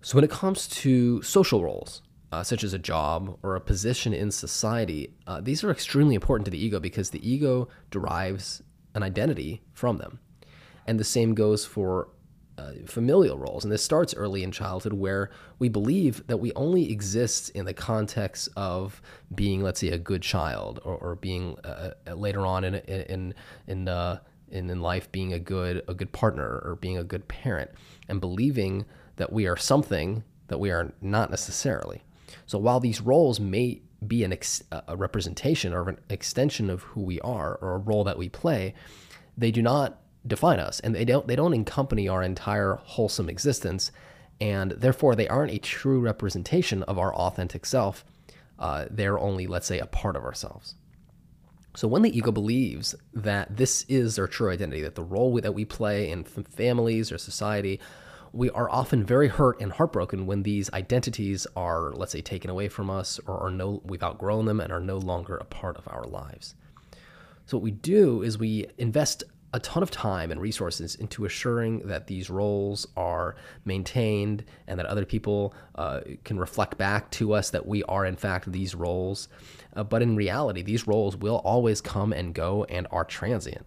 So, 0.00 0.14
when 0.14 0.22
it 0.22 0.30
comes 0.30 0.68
to 0.68 1.20
social 1.22 1.64
roles, 1.64 2.02
uh, 2.30 2.44
such 2.44 2.62
as 2.62 2.72
a 2.72 2.78
job 2.78 3.36
or 3.42 3.56
a 3.56 3.60
position 3.60 4.12
in 4.12 4.30
society, 4.30 5.12
uh, 5.26 5.40
these 5.40 5.64
are 5.64 5.70
extremely 5.72 6.14
important 6.14 6.44
to 6.44 6.50
the 6.50 6.64
ego 6.64 6.78
because 6.78 7.10
the 7.10 7.28
ego 7.28 7.68
derives 7.90 8.62
an 8.94 9.02
identity 9.02 9.62
from 9.72 9.98
them. 9.98 10.20
And 10.86 10.98
the 10.98 11.04
same 11.04 11.34
goes 11.34 11.64
for 11.64 12.08
uh, 12.58 12.72
familial 12.86 13.38
roles. 13.38 13.64
And 13.64 13.72
this 13.72 13.82
starts 13.82 14.14
early 14.14 14.42
in 14.42 14.50
childhood 14.50 14.94
where 14.94 15.30
we 15.58 15.68
believe 15.68 16.26
that 16.26 16.38
we 16.38 16.52
only 16.54 16.90
exist 16.90 17.50
in 17.50 17.66
the 17.66 17.74
context 17.74 18.48
of 18.56 19.02
being, 19.34 19.62
let's 19.62 19.80
say, 19.80 19.88
a 19.88 19.98
good 19.98 20.22
child 20.22 20.80
or, 20.84 20.96
or 20.96 21.16
being 21.16 21.58
uh, 21.64 21.92
uh 22.06 22.14
later 22.14 22.46
on 22.46 22.64
in, 22.64 22.76
in, 22.76 23.34
in, 23.66 23.88
uh, 23.88 24.20
in, 24.50 24.70
in 24.70 24.80
life 24.80 25.10
being 25.12 25.32
a 25.32 25.38
good, 25.38 25.82
a 25.88 25.94
good 25.94 26.12
partner 26.12 26.62
or 26.64 26.78
being 26.80 26.96
a 26.96 27.04
good 27.04 27.28
parent 27.28 27.70
and 28.08 28.20
believing 28.20 28.86
that 29.16 29.32
we 29.32 29.46
are 29.46 29.56
something 29.56 30.22
that 30.48 30.58
we 30.58 30.70
are 30.70 30.92
not 31.00 31.30
necessarily. 31.30 32.04
So 32.46 32.58
while 32.58 32.80
these 32.80 33.00
roles 33.00 33.40
may 33.40 33.82
be 34.06 34.24
an 34.24 34.32
ex- 34.32 34.62
a 34.70 34.96
representation 34.96 35.72
or 35.72 35.88
an 35.88 35.98
extension 36.08 36.70
of 36.70 36.82
who 36.82 37.02
we 37.02 37.20
are 37.20 37.56
or 37.56 37.74
a 37.74 37.78
role 37.78 38.04
that 38.04 38.18
we 38.18 38.28
play, 38.28 38.74
they 39.36 39.50
do 39.50 39.62
not 39.62 40.00
define 40.26 40.58
us 40.58 40.80
and 40.80 40.94
they 40.94 41.04
don't 41.04 41.26
they 41.26 41.36
don't 41.36 41.52
accompany 41.52 42.08
our 42.08 42.22
entire 42.22 42.78
wholesome 42.82 43.28
existence 43.28 43.90
and 44.40 44.72
therefore 44.72 45.14
they 45.14 45.28
aren't 45.28 45.52
a 45.52 45.58
true 45.58 46.00
representation 46.00 46.82
of 46.84 46.98
our 46.98 47.14
authentic 47.14 47.64
self. 47.64 48.04
Uh, 48.58 48.86
they're 48.90 49.18
only 49.18 49.46
let's 49.46 49.66
say 49.66 49.78
a 49.78 49.86
part 49.86 50.16
of 50.16 50.24
ourselves. 50.24 50.74
So 51.74 51.86
when 51.86 52.02
the 52.02 52.16
ego 52.16 52.32
believes 52.32 52.94
that 53.12 53.56
this 53.56 53.84
is 53.88 54.16
their 54.16 54.26
true 54.26 54.50
identity 54.50 54.82
that 54.82 54.94
the 54.94 55.02
role 55.02 55.34
that 55.40 55.54
we 55.54 55.64
play 55.64 56.10
in 56.10 56.24
families 56.24 57.12
or 57.12 57.18
society 57.18 57.80
we 58.32 58.50
are 58.50 58.70
often 58.70 59.04
very 59.04 59.28
hurt 59.28 59.60
and 59.60 59.72
heartbroken 59.72 60.26
when 60.26 60.42
these 60.42 60.70
identities 60.72 61.46
are 61.56 61.92
let's 61.92 62.12
say 62.12 62.20
taken 62.20 62.50
away 62.50 62.68
from 62.68 62.90
us 62.90 63.18
or 63.26 63.38
are 63.38 63.50
no 63.50 63.80
we've 63.84 64.02
outgrown 64.02 64.44
them 64.44 64.60
and 64.60 64.72
are 64.72 64.80
no 64.80 64.98
longer 64.98 65.36
a 65.36 65.44
part 65.44 65.76
of 65.76 65.88
our 65.88 66.04
lives. 66.04 66.54
So 67.46 67.56
what 67.56 67.64
we 67.64 67.70
do 67.70 68.22
is 68.22 68.38
we 68.38 68.66
invest 68.76 69.22
a 69.56 69.60
ton 69.60 69.82
of 69.82 69.90
time 69.90 70.30
and 70.30 70.38
resources 70.38 70.94
into 70.96 71.24
assuring 71.24 71.78
that 71.86 72.06
these 72.08 72.28
roles 72.28 72.86
are 72.94 73.34
maintained 73.64 74.44
and 74.66 74.78
that 74.78 74.84
other 74.84 75.06
people 75.06 75.54
uh, 75.76 76.00
can 76.24 76.38
reflect 76.38 76.76
back 76.76 77.10
to 77.10 77.32
us 77.32 77.48
that 77.48 77.66
we 77.66 77.82
are, 77.84 78.04
in 78.04 78.16
fact, 78.16 78.52
these 78.52 78.74
roles. 78.74 79.28
Uh, 79.74 79.82
but 79.82 80.02
in 80.02 80.14
reality, 80.14 80.60
these 80.60 80.86
roles 80.86 81.16
will 81.16 81.36
always 81.36 81.80
come 81.80 82.12
and 82.12 82.34
go 82.34 82.64
and 82.64 82.86
are 82.90 83.04
transient. 83.04 83.64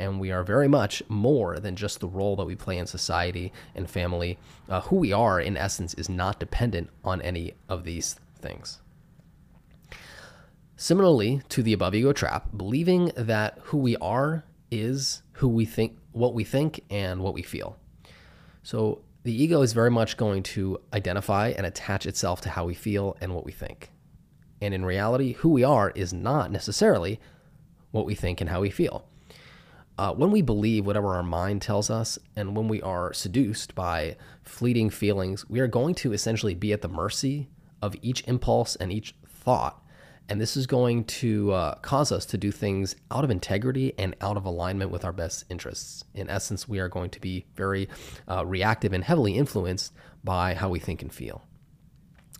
And 0.00 0.18
we 0.18 0.32
are 0.32 0.42
very 0.42 0.66
much 0.66 1.04
more 1.08 1.60
than 1.60 1.76
just 1.76 2.00
the 2.00 2.08
role 2.08 2.34
that 2.34 2.44
we 2.44 2.56
play 2.56 2.76
in 2.78 2.86
society 2.86 3.52
and 3.76 3.88
family. 3.88 4.38
Uh, 4.68 4.80
who 4.80 4.96
we 4.96 5.12
are, 5.12 5.40
in 5.40 5.56
essence, 5.56 5.94
is 5.94 6.08
not 6.08 6.40
dependent 6.40 6.90
on 7.04 7.22
any 7.22 7.54
of 7.68 7.84
these 7.84 8.16
things. 8.40 8.80
Similarly 10.76 11.42
to 11.48 11.62
the 11.62 11.72
above 11.72 11.94
ego 11.94 12.12
trap, 12.12 12.48
believing 12.56 13.12
that 13.16 13.58
who 13.64 13.78
we 13.78 13.96
are 13.96 14.44
is 14.70 15.22
who 15.32 15.48
we 15.48 15.64
think, 15.64 15.96
what 16.12 16.34
we 16.34 16.44
think, 16.44 16.84
and 16.90 17.20
what 17.20 17.34
we 17.34 17.42
feel. 17.42 17.76
So 18.62 19.02
the 19.22 19.42
ego 19.42 19.62
is 19.62 19.72
very 19.72 19.90
much 19.90 20.16
going 20.16 20.42
to 20.42 20.80
identify 20.92 21.48
and 21.48 21.66
attach 21.66 22.06
itself 22.06 22.40
to 22.42 22.50
how 22.50 22.64
we 22.64 22.74
feel 22.74 23.16
and 23.20 23.34
what 23.34 23.44
we 23.44 23.52
think. 23.52 23.90
And 24.60 24.74
in 24.74 24.84
reality, 24.84 25.34
who 25.34 25.50
we 25.50 25.64
are 25.64 25.90
is 25.90 26.12
not 26.12 26.50
necessarily 26.50 27.20
what 27.90 28.06
we 28.06 28.14
think 28.14 28.40
and 28.40 28.50
how 28.50 28.60
we 28.60 28.70
feel. 28.70 29.06
Uh, 29.96 30.12
when 30.12 30.30
we 30.30 30.42
believe 30.42 30.86
whatever 30.86 31.14
our 31.14 31.22
mind 31.22 31.60
tells 31.60 31.90
us, 31.90 32.18
and 32.36 32.56
when 32.56 32.68
we 32.68 32.80
are 32.82 33.12
seduced 33.12 33.74
by 33.74 34.16
fleeting 34.42 34.90
feelings, 34.90 35.48
we 35.48 35.58
are 35.58 35.66
going 35.66 35.94
to 35.94 36.12
essentially 36.12 36.54
be 36.54 36.72
at 36.72 36.82
the 36.82 36.88
mercy 36.88 37.48
of 37.82 37.96
each 38.00 38.22
impulse 38.28 38.76
and 38.76 38.92
each 38.92 39.14
thought 39.26 39.82
and 40.28 40.40
this 40.40 40.56
is 40.56 40.66
going 40.66 41.04
to 41.04 41.52
uh, 41.52 41.74
cause 41.76 42.12
us 42.12 42.26
to 42.26 42.38
do 42.38 42.52
things 42.52 42.96
out 43.10 43.24
of 43.24 43.30
integrity 43.30 43.94
and 43.98 44.14
out 44.20 44.36
of 44.36 44.44
alignment 44.44 44.90
with 44.90 45.04
our 45.04 45.12
best 45.12 45.44
interests. 45.48 46.04
In 46.14 46.28
essence, 46.28 46.68
we 46.68 46.78
are 46.80 46.88
going 46.88 47.10
to 47.10 47.20
be 47.20 47.46
very 47.56 47.88
uh, 48.28 48.44
reactive 48.44 48.92
and 48.92 49.02
heavily 49.02 49.36
influenced 49.36 49.92
by 50.22 50.54
how 50.54 50.68
we 50.68 50.78
think 50.78 51.00
and 51.02 51.12
feel. 51.12 51.44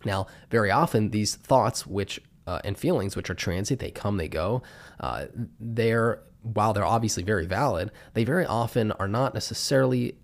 Now, 0.05 0.27
very 0.49 0.71
often, 0.71 1.09
these 1.09 1.35
thoughts, 1.35 1.85
which 1.85 2.21
uh, 2.47 2.59
and 2.63 2.77
feelings, 2.77 3.15
which 3.15 3.29
are 3.29 3.35
transient, 3.35 3.79
they 3.79 3.91
come, 3.91 4.17
they 4.17 4.27
go. 4.27 4.63
Uh, 4.99 5.25
they're 5.59 6.23
while 6.41 6.73
they're 6.73 6.85
obviously 6.85 7.21
very 7.21 7.45
valid, 7.45 7.91
they 8.13 8.23
very 8.23 8.45
often 8.45 8.91
are 8.93 9.09
not 9.09 9.33
necessarily 9.33 10.15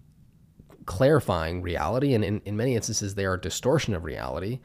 clarifying 0.86 1.62
reality, 1.62 2.14
and 2.14 2.24
in, 2.24 2.42
in 2.46 2.56
many 2.56 2.76
instances, 2.76 3.16
they 3.16 3.26
are 3.26 3.34
a 3.34 3.42
distortion 3.42 3.94
of 3.94 4.04
reality. 4.06 4.60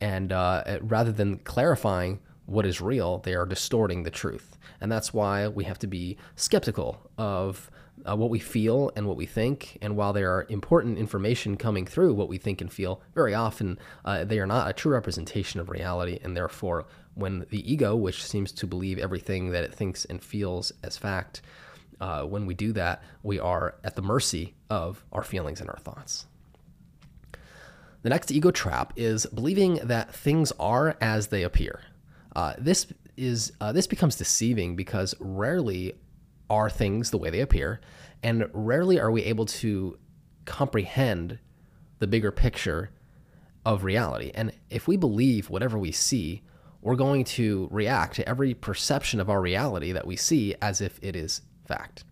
And 0.00 0.32
uh, 0.32 0.78
rather 0.80 1.12
than 1.12 1.38
clarifying 1.38 2.20
what 2.52 2.66
is 2.66 2.80
real, 2.80 3.18
they 3.18 3.34
are 3.34 3.46
distorting 3.46 4.02
the 4.02 4.10
truth. 4.10 4.58
And 4.80 4.92
that's 4.92 5.14
why 5.14 5.48
we 5.48 5.64
have 5.64 5.78
to 5.80 5.86
be 5.86 6.18
skeptical 6.36 7.10
of 7.16 7.70
uh, 8.04 8.16
what 8.16 8.30
we 8.30 8.38
feel 8.38 8.90
and 8.96 9.06
what 9.06 9.16
we 9.16 9.26
think. 9.26 9.78
And 9.80 9.96
while 9.96 10.12
there 10.12 10.34
are 10.34 10.46
important 10.48 10.98
information 10.98 11.56
coming 11.56 11.86
through 11.86 12.14
what 12.14 12.28
we 12.28 12.38
think 12.38 12.60
and 12.60 12.72
feel, 12.72 13.00
very 13.14 13.34
often 13.34 13.78
uh, 14.04 14.24
they 14.24 14.38
are 14.38 14.46
not 14.46 14.68
a 14.68 14.72
true 14.72 14.92
representation 14.92 15.60
of 15.60 15.70
reality. 15.70 16.18
And 16.22 16.36
therefore, 16.36 16.86
when 17.14 17.46
the 17.50 17.70
ego, 17.70 17.94
which 17.96 18.24
seems 18.24 18.52
to 18.52 18.66
believe 18.66 18.98
everything 18.98 19.50
that 19.50 19.64
it 19.64 19.74
thinks 19.74 20.04
and 20.04 20.22
feels 20.22 20.72
as 20.82 20.96
fact, 20.96 21.42
uh, 22.00 22.24
when 22.24 22.46
we 22.46 22.54
do 22.54 22.72
that, 22.72 23.02
we 23.22 23.38
are 23.38 23.76
at 23.84 23.94
the 23.94 24.02
mercy 24.02 24.54
of 24.68 25.04
our 25.12 25.22
feelings 25.22 25.60
and 25.60 25.70
our 25.70 25.78
thoughts. 25.78 26.26
The 28.02 28.10
next 28.10 28.32
ego 28.32 28.50
trap 28.50 28.92
is 28.96 29.26
believing 29.26 29.74
that 29.76 30.12
things 30.12 30.52
are 30.58 30.96
as 31.00 31.28
they 31.28 31.44
appear. 31.44 31.80
Uh, 32.34 32.54
this 32.58 32.86
is 33.16 33.52
uh, 33.60 33.72
this 33.72 33.86
becomes 33.86 34.16
deceiving 34.16 34.74
because 34.76 35.14
rarely 35.20 35.94
are 36.48 36.70
things 36.70 37.10
the 37.10 37.18
way 37.18 37.30
they 37.30 37.40
appear, 37.40 37.80
and 38.22 38.48
rarely 38.52 38.98
are 39.00 39.10
we 39.10 39.22
able 39.22 39.46
to 39.46 39.98
comprehend 40.44 41.38
the 41.98 42.06
bigger 42.06 42.32
picture 42.32 42.90
of 43.64 43.84
reality. 43.84 44.32
And 44.34 44.52
if 44.70 44.88
we 44.88 44.96
believe 44.96 45.50
whatever 45.50 45.78
we 45.78 45.92
see, 45.92 46.42
we're 46.80 46.96
going 46.96 47.24
to 47.24 47.68
react 47.70 48.16
to 48.16 48.28
every 48.28 48.54
perception 48.54 49.20
of 49.20 49.30
our 49.30 49.40
reality 49.40 49.92
that 49.92 50.06
we 50.06 50.16
see 50.16 50.54
as 50.60 50.80
if 50.80 50.98
it 51.00 51.14
is 51.14 51.42
fact. 51.66 52.04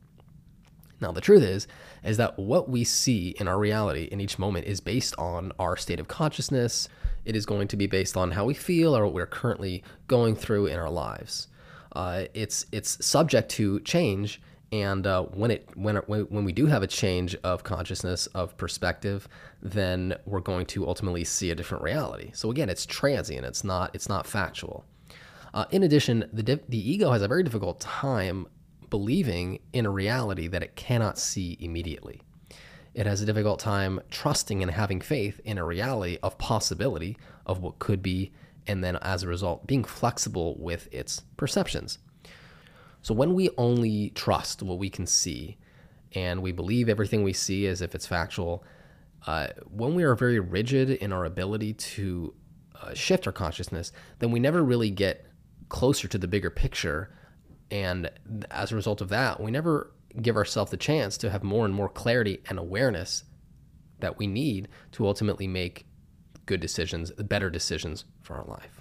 Now, 1.00 1.12
the 1.12 1.21
truth 1.21 1.43
is, 1.43 1.67
is 2.05 2.19
that 2.19 2.39
what 2.39 2.69
we 2.69 2.85
see 2.85 3.35
in 3.41 3.49
our 3.49 3.59
reality 3.59 4.05
in 4.05 4.21
each 4.21 4.39
moment 4.39 4.67
is 4.67 4.81
based 4.81 5.15
on 5.19 5.50
our 5.59 5.77
state 5.77 5.99
of 5.99 6.09
consciousness, 6.09 6.89
it 7.25 7.37
is 7.37 7.47
going 7.47 7.69
to 7.69 7.77
be 7.77 7.87
based 7.87 8.17
on 8.17 8.31
how 8.33 8.45
we 8.45 8.55
feel 8.55 8.97
or 8.97 9.05
what 9.05 9.15
we're 9.15 9.27
currently 9.27 9.83
going 10.09 10.35
through 10.35 10.67
in 10.67 10.79
our 10.79 10.91
lives. 10.91 11.49
Uh, 11.93 12.25
it's 12.35 12.67
it's 12.73 13.05
subject 13.05 13.50
to 13.50 13.81
change, 13.81 14.41
and 14.73 15.07
uh, 15.07 15.23
when 15.23 15.50
it 15.50 15.69
when 15.75 15.97
when 15.97 16.45
we 16.45 16.53
do 16.53 16.67
have 16.67 16.83
a 16.83 16.87
change 16.87 17.35
of 17.43 17.65
consciousness 17.65 18.27
of 18.29 18.57
perspective, 18.57 19.29
then 19.61 20.15
we're 20.25 20.41
going 20.41 20.67
to 20.67 20.87
ultimately 20.87 21.25
see 21.25 21.50
a 21.50 21.55
different 21.55 21.83
reality. 21.83 22.31
So 22.33 22.50
again, 22.50 22.69
it's 22.69 22.87
transient. 22.87 23.45
It's 23.45 23.65
not 23.65 23.95
it's 23.95 24.09
not 24.09 24.27
factual. 24.27 24.85
Uh, 25.53 25.65
in 25.71 25.83
addition, 25.83 26.29
the 26.33 26.61
the 26.69 26.91
ego 26.91 27.11
has 27.11 27.23
a 27.23 27.29
very 27.29 27.43
difficult 27.43 27.81
time 27.81 28.47
believing 28.89 29.61
in 29.73 29.87
a 29.87 29.91
reality 29.91 30.47
that 30.49 30.62
it 30.62 30.77
cannot 30.77 31.19
see 31.19 31.57
immediately 31.61 32.21
it 32.95 33.07
has 33.07 33.21
a 33.21 33.27
difficult 33.27 33.61
time 33.61 34.01
trusting 34.11 34.63
and 34.63 34.71
having 34.71 35.01
faith 35.01 35.41
in 35.45 35.59
a 35.59 35.65
reality 35.65 36.19
of 36.23 36.39
possibility 36.39 37.17
of 37.47 37.61
what 37.61 37.79
could 37.79 38.03
be, 38.03 38.33
and 38.67 38.83
then 38.83 38.97
as 38.97 39.23
a 39.23 39.29
result, 39.29 39.67
being 39.67 39.85
flexible 39.85 40.57
with 40.59 40.89
its 40.93 41.23
perceptions. 41.37 41.99
So 43.03 43.15
when 43.15 43.35
we 43.35 43.51
only 43.57 44.11
trust 44.11 44.63
what 44.63 44.79
we 44.79 44.91
can 44.91 45.07
see 45.07 45.57
and 46.13 46.43
we 46.43 46.53
believe 46.53 46.89
everything 46.89 47.23
we 47.23 47.33
see 47.33 47.67
as 47.67 47.81
if 47.81 47.95
it's 47.95 48.07
factual, 48.07 48.65
uh, 49.27 49.49
when 49.71 49.95
we 49.95 50.03
are 50.03 50.15
very 50.15 50.41
rigid 50.41 50.91
in 50.91 51.13
our 51.13 51.25
ability 51.25 51.75
to 51.75 52.35
uh, 52.83 52.95
shift 52.95 53.27
our 53.27 53.33
consciousness, 53.33 53.93
then 54.19 54.31
we 54.31 54.41
never 54.41 54.63
really 54.63 54.91
get 54.91 55.27
closer 55.69 56.09
to 56.09 56.19
the 56.19 56.29
bigger 56.29 56.51
picture. 56.51 57.15
And 57.71 58.11
as 58.51 58.73
a 58.73 58.77
result 58.77 59.01
of 59.01 59.09
that, 59.11 59.41
we 59.41 59.51
never 59.51 59.93
give 60.21 60.37
ourselves 60.37 60.71
the 60.71 60.76
chance 60.76 61.17
to 61.19 61.31
have 61.31 61.43
more 61.43 61.64
and 61.64 61.75
more 61.75 61.88
clarity 61.88 62.40
and 62.49 62.59
awareness 62.59 63.25
that 64.00 64.19
we 64.19 64.26
need 64.26 64.69
to 64.93 65.07
ultimately 65.07 65.47
make 65.47 65.87
good 66.47 66.61
decisions, 66.61 67.11
better 67.12 67.50
decisions 67.50 68.05
for 68.23 68.37
our 68.37 68.45
life. 68.45 68.81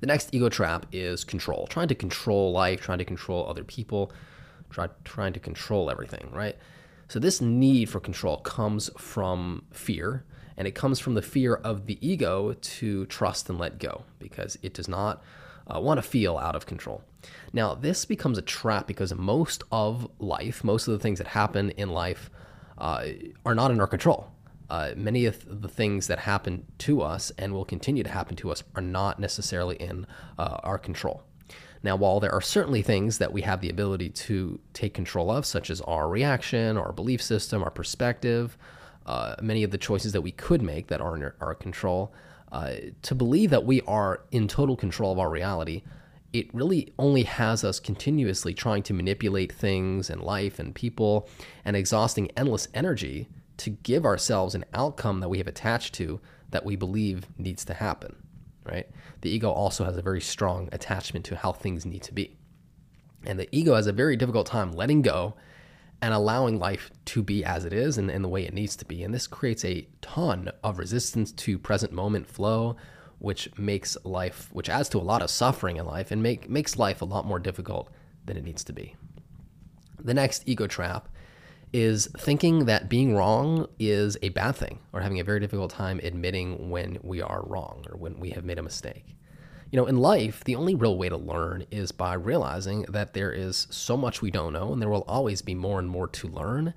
The 0.00 0.06
next 0.06 0.34
ego 0.34 0.48
trap 0.48 0.86
is 0.90 1.22
control, 1.22 1.66
trying 1.68 1.88
to 1.88 1.94
control 1.94 2.50
life, 2.52 2.80
trying 2.80 2.98
to 2.98 3.04
control 3.04 3.46
other 3.48 3.62
people, 3.62 4.12
try, 4.68 4.88
trying 5.04 5.32
to 5.34 5.40
control 5.40 5.90
everything, 5.90 6.28
right? 6.32 6.56
So, 7.06 7.20
this 7.20 7.40
need 7.40 7.88
for 7.88 8.00
control 8.00 8.38
comes 8.38 8.90
from 8.98 9.64
fear, 9.70 10.24
and 10.56 10.66
it 10.66 10.74
comes 10.74 10.98
from 10.98 11.14
the 11.14 11.22
fear 11.22 11.54
of 11.54 11.86
the 11.86 11.98
ego 12.06 12.54
to 12.54 13.06
trust 13.06 13.48
and 13.48 13.58
let 13.58 13.78
go 13.78 14.04
because 14.18 14.58
it 14.62 14.74
does 14.74 14.88
not 14.88 15.22
uh, 15.66 15.80
want 15.80 15.98
to 15.98 16.02
feel 16.02 16.38
out 16.38 16.56
of 16.56 16.66
control. 16.66 17.02
Now, 17.52 17.74
this 17.74 18.04
becomes 18.04 18.38
a 18.38 18.42
trap 18.42 18.86
because 18.86 19.14
most 19.14 19.62
of 19.70 20.10
life, 20.18 20.64
most 20.64 20.88
of 20.88 20.92
the 20.92 20.98
things 20.98 21.18
that 21.18 21.28
happen 21.28 21.70
in 21.70 21.90
life, 21.90 22.30
uh, 22.78 23.06
are 23.44 23.54
not 23.54 23.70
in 23.70 23.80
our 23.80 23.86
control. 23.86 24.28
Uh, 24.70 24.92
many 24.96 25.26
of 25.26 25.60
the 25.62 25.68
things 25.68 26.06
that 26.06 26.20
happen 26.20 26.64
to 26.78 27.02
us 27.02 27.30
and 27.36 27.52
will 27.52 27.64
continue 27.64 28.02
to 28.02 28.08
happen 28.08 28.34
to 28.36 28.50
us 28.50 28.64
are 28.74 28.82
not 28.82 29.20
necessarily 29.20 29.76
in 29.76 30.06
uh, 30.38 30.56
our 30.62 30.78
control. 30.78 31.22
Now, 31.82 31.96
while 31.96 32.20
there 32.20 32.32
are 32.32 32.40
certainly 32.40 32.80
things 32.82 33.18
that 33.18 33.32
we 33.32 33.42
have 33.42 33.60
the 33.60 33.68
ability 33.68 34.10
to 34.10 34.60
take 34.72 34.94
control 34.94 35.30
of, 35.30 35.44
such 35.44 35.68
as 35.68 35.80
our 35.82 36.08
reaction, 36.08 36.76
our 36.76 36.92
belief 36.92 37.20
system, 37.20 37.62
our 37.62 37.70
perspective, 37.70 38.56
uh, 39.04 39.34
many 39.42 39.64
of 39.64 39.72
the 39.72 39.78
choices 39.78 40.12
that 40.12 40.20
we 40.20 40.30
could 40.30 40.62
make 40.62 40.86
that 40.86 41.00
are 41.00 41.16
in 41.16 41.32
our 41.40 41.54
control, 41.54 42.12
uh, 42.52 42.74
to 43.00 43.14
believe 43.14 43.50
that 43.50 43.64
we 43.64 43.80
are 43.82 44.24
in 44.30 44.46
total 44.46 44.76
control 44.76 45.10
of 45.10 45.18
our 45.18 45.30
reality, 45.30 45.82
it 46.32 46.52
really 46.54 46.92
only 46.98 47.24
has 47.24 47.64
us 47.64 47.80
continuously 47.80 48.54
trying 48.54 48.82
to 48.84 48.94
manipulate 48.94 49.52
things 49.52 50.10
and 50.10 50.22
life 50.22 50.58
and 50.58 50.74
people 50.74 51.28
and 51.64 51.76
exhausting 51.76 52.30
endless 52.36 52.68
energy 52.74 53.28
to 53.56 53.70
give 53.70 54.04
ourselves 54.04 54.54
an 54.54 54.64
outcome 54.74 55.20
that 55.20 55.28
we 55.28 55.38
have 55.38 55.46
attached 55.46 55.94
to 55.94 56.20
that 56.50 56.64
we 56.64 56.76
believe 56.76 57.26
needs 57.38 57.64
to 57.64 57.74
happen, 57.74 58.14
right? 58.64 58.86
The 59.22 59.30
ego 59.30 59.50
also 59.50 59.84
has 59.84 59.96
a 59.96 60.02
very 60.02 60.20
strong 60.20 60.68
attachment 60.72 61.24
to 61.26 61.36
how 61.36 61.52
things 61.52 61.86
need 61.86 62.02
to 62.04 62.12
be. 62.12 62.36
And 63.24 63.38
the 63.38 63.48
ego 63.54 63.74
has 63.74 63.86
a 63.86 63.92
very 63.92 64.16
difficult 64.16 64.46
time 64.46 64.72
letting 64.72 65.02
go 65.02 65.34
and 66.02 66.12
allowing 66.12 66.58
life 66.58 66.90
to 67.06 67.22
be 67.22 67.44
as 67.44 67.64
it 67.64 67.72
is 67.72 67.96
and, 67.96 68.10
and 68.10 68.24
the 68.24 68.28
way 68.28 68.44
it 68.44 68.52
needs 68.52 68.74
to 68.76 68.84
be. 68.84 69.04
And 69.04 69.14
this 69.14 69.28
creates 69.28 69.64
a 69.64 69.86
ton 70.02 70.50
of 70.64 70.78
resistance 70.78 71.30
to 71.32 71.58
present 71.58 71.92
moment 71.92 72.26
flow, 72.26 72.76
which 73.20 73.48
makes 73.56 73.96
life, 74.02 74.48
which 74.52 74.68
adds 74.68 74.88
to 74.90 74.98
a 74.98 75.00
lot 75.00 75.22
of 75.22 75.30
suffering 75.30 75.76
in 75.76 75.86
life 75.86 76.10
and 76.10 76.20
make, 76.20 76.50
makes 76.50 76.76
life 76.76 77.00
a 77.00 77.04
lot 77.04 77.24
more 77.24 77.38
difficult 77.38 77.88
than 78.24 78.36
it 78.36 78.42
needs 78.42 78.64
to 78.64 78.72
be. 78.72 78.96
The 80.00 80.12
next 80.12 80.42
ego 80.44 80.66
trap 80.66 81.08
is 81.72 82.08
thinking 82.18 82.64
that 82.64 82.88
being 82.88 83.14
wrong 83.14 83.68
is 83.78 84.18
a 84.22 84.30
bad 84.30 84.56
thing 84.56 84.80
or 84.92 85.00
having 85.00 85.20
a 85.20 85.24
very 85.24 85.38
difficult 85.38 85.70
time 85.70 86.00
admitting 86.02 86.68
when 86.68 86.98
we 87.02 87.22
are 87.22 87.44
wrong 87.46 87.84
or 87.88 87.96
when 87.96 88.18
we 88.18 88.30
have 88.30 88.44
made 88.44 88.58
a 88.58 88.62
mistake. 88.62 89.16
You 89.72 89.78
know, 89.78 89.86
in 89.86 89.96
life, 89.96 90.44
the 90.44 90.54
only 90.54 90.74
real 90.74 90.98
way 90.98 91.08
to 91.08 91.16
learn 91.16 91.64
is 91.70 91.92
by 91.92 92.12
realizing 92.12 92.82
that 92.90 93.14
there 93.14 93.32
is 93.32 93.66
so 93.70 93.96
much 93.96 94.20
we 94.20 94.30
don't 94.30 94.52
know 94.52 94.70
and 94.70 94.82
there 94.82 94.90
will 94.90 95.06
always 95.08 95.40
be 95.40 95.54
more 95.54 95.78
and 95.78 95.88
more 95.88 96.06
to 96.08 96.28
learn. 96.28 96.74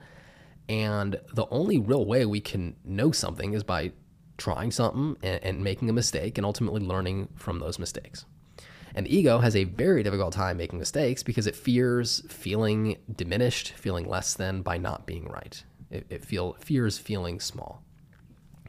And 0.70 1.20
the 1.34 1.46
only 1.52 1.78
real 1.78 2.06
way 2.06 2.26
we 2.26 2.40
can 2.40 2.78
know 2.86 3.12
something 3.12 3.54
is 3.54 3.64
by 3.64 3.92
trying 4.38 4.72
something 4.72 5.18
and, 5.22 5.44
and 5.44 5.64
making 5.64 5.90
a 5.90 5.94
mistake 5.94 6.38
and 6.38 6.46
ultimately 6.46 6.82
learning 6.82 7.28
from 7.36 7.60
those 7.60 7.78
mistakes. 7.80 8.24
And 8.96 9.06
the 9.06 9.14
ego 9.14 9.40
has 9.40 9.58
a 9.58 9.66
very 9.66 10.02
difficult 10.02 10.32
time 10.32 10.56
making 10.56 10.80
mistakes 10.80 11.22
because 11.22 11.48
it 11.48 11.56
fears 11.58 12.24
feeling 12.30 12.96
diminished, 13.14 13.74
feeling 13.74 14.08
less 14.08 14.36
than 14.36 14.62
by 14.62 14.78
not 14.78 15.06
being 15.06 15.28
right. 15.28 15.62
It, 15.92 16.06
it 16.10 16.24
feel, 16.24 16.54
fears 16.62 16.98
feeling 16.98 17.42
small. 17.42 17.84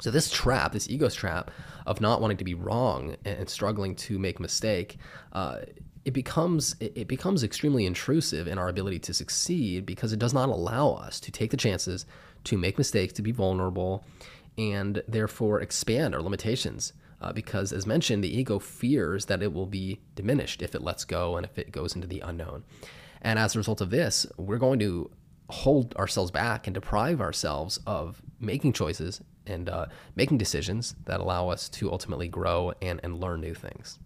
So 0.00 0.10
this 0.10 0.30
trap, 0.30 0.72
this 0.72 0.90
ego's 0.90 1.14
trap 1.14 1.50
of 1.86 2.00
not 2.00 2.20
wanting 2.20 2.36
to 2.38 2.44
be 2.44 2.54
wrong 2.54 3.16
and 3.24 3.48
struggling 3.48 3.94
to 3.96 4.18
make 4.18 4.38
mistake, 4.38 4.98
uh, 5.32 5.60
it 6.04 6.12
becomes 6.12 6.76
it 6.80 7.08
becomes 7.08 7.42
extremely 7.42 7.84
intrusive 7.84 8.46
in 8.46 8.58
our 8.58 8.68
ability 8.68 9.00
to 9.00 9.14
succeed 9.14 9.84
because 9.84 10.12
it 10.12 10.18
does 10.18 10.34
not 10.34 10.48
allow 10.48 10.92
us 10.92 11.18
to 11.20 11.32
take 11.32 11.50
the 11.50 11.56
chances 11.56 12.06
to 12.44 12.56
make 12.56 12.78
mistakes, 12.78 13.12
to 13.14 13.22
be 13.22 13.32
vulnerable, 13.32 14.04
and 14.56 15.02
therefore 15.08 15.60
expand 15.60 16.14
our 16.14 16.22
limitations. 16.22 16.92
Uh, 17.18 17.32
because, 17.32 17.72
as 17.72 17.86
mentioned, 17.86 18.22
the 18.22 18.38
ego 18.38 18.58
fears 18.58 19.24
that 19.24 19.42
it 19.42 19.52
will 19.52 19.66
be 19.66 19.98
diminished 20.14 20.60
if 20.60 20.74
it 20.74 20.82
lets 20.82 21.04
go 21.06 21.36
and 21.36 21.46
if 21.46 21.58
it 21.58 21.72
goes 21.72 21.94
into 21.94 22.06
the 22.06 22.20
unknown. 22.20 22.62
And 23.22 23.38
as 23.38 23.54
a 23.54 23.58
result 23.58 23.80
of 23.80 23.88
this, 23.88 24.26
we're 24.36 24.58
going 24.58 24.78
to 24.80 25.10
hold 25.48 25.96
ourselves 25.96 26.30
back 26.30 26.66
and 26.66 26.74
deprive 26.74 27.22
ourselves 27.22 27.80
of 27.86 28.20
making 28.38 28.74
choices 28.74 29.22
and 29.46 29.68
uh, 29.68 29.86
making 30.14 30.38
decisions 30.38 30.94
that 31.04 31.20
allow 31.20 31.48
us 31.48 31.68
to 31.70 31.90
ultimately 31.90 32.28
grow 32.28 32.72
and, 32.82 33.00
and 33.02 33.20
learn 33.20 33.40
new 33.40 33.54
things. 33.54 33.98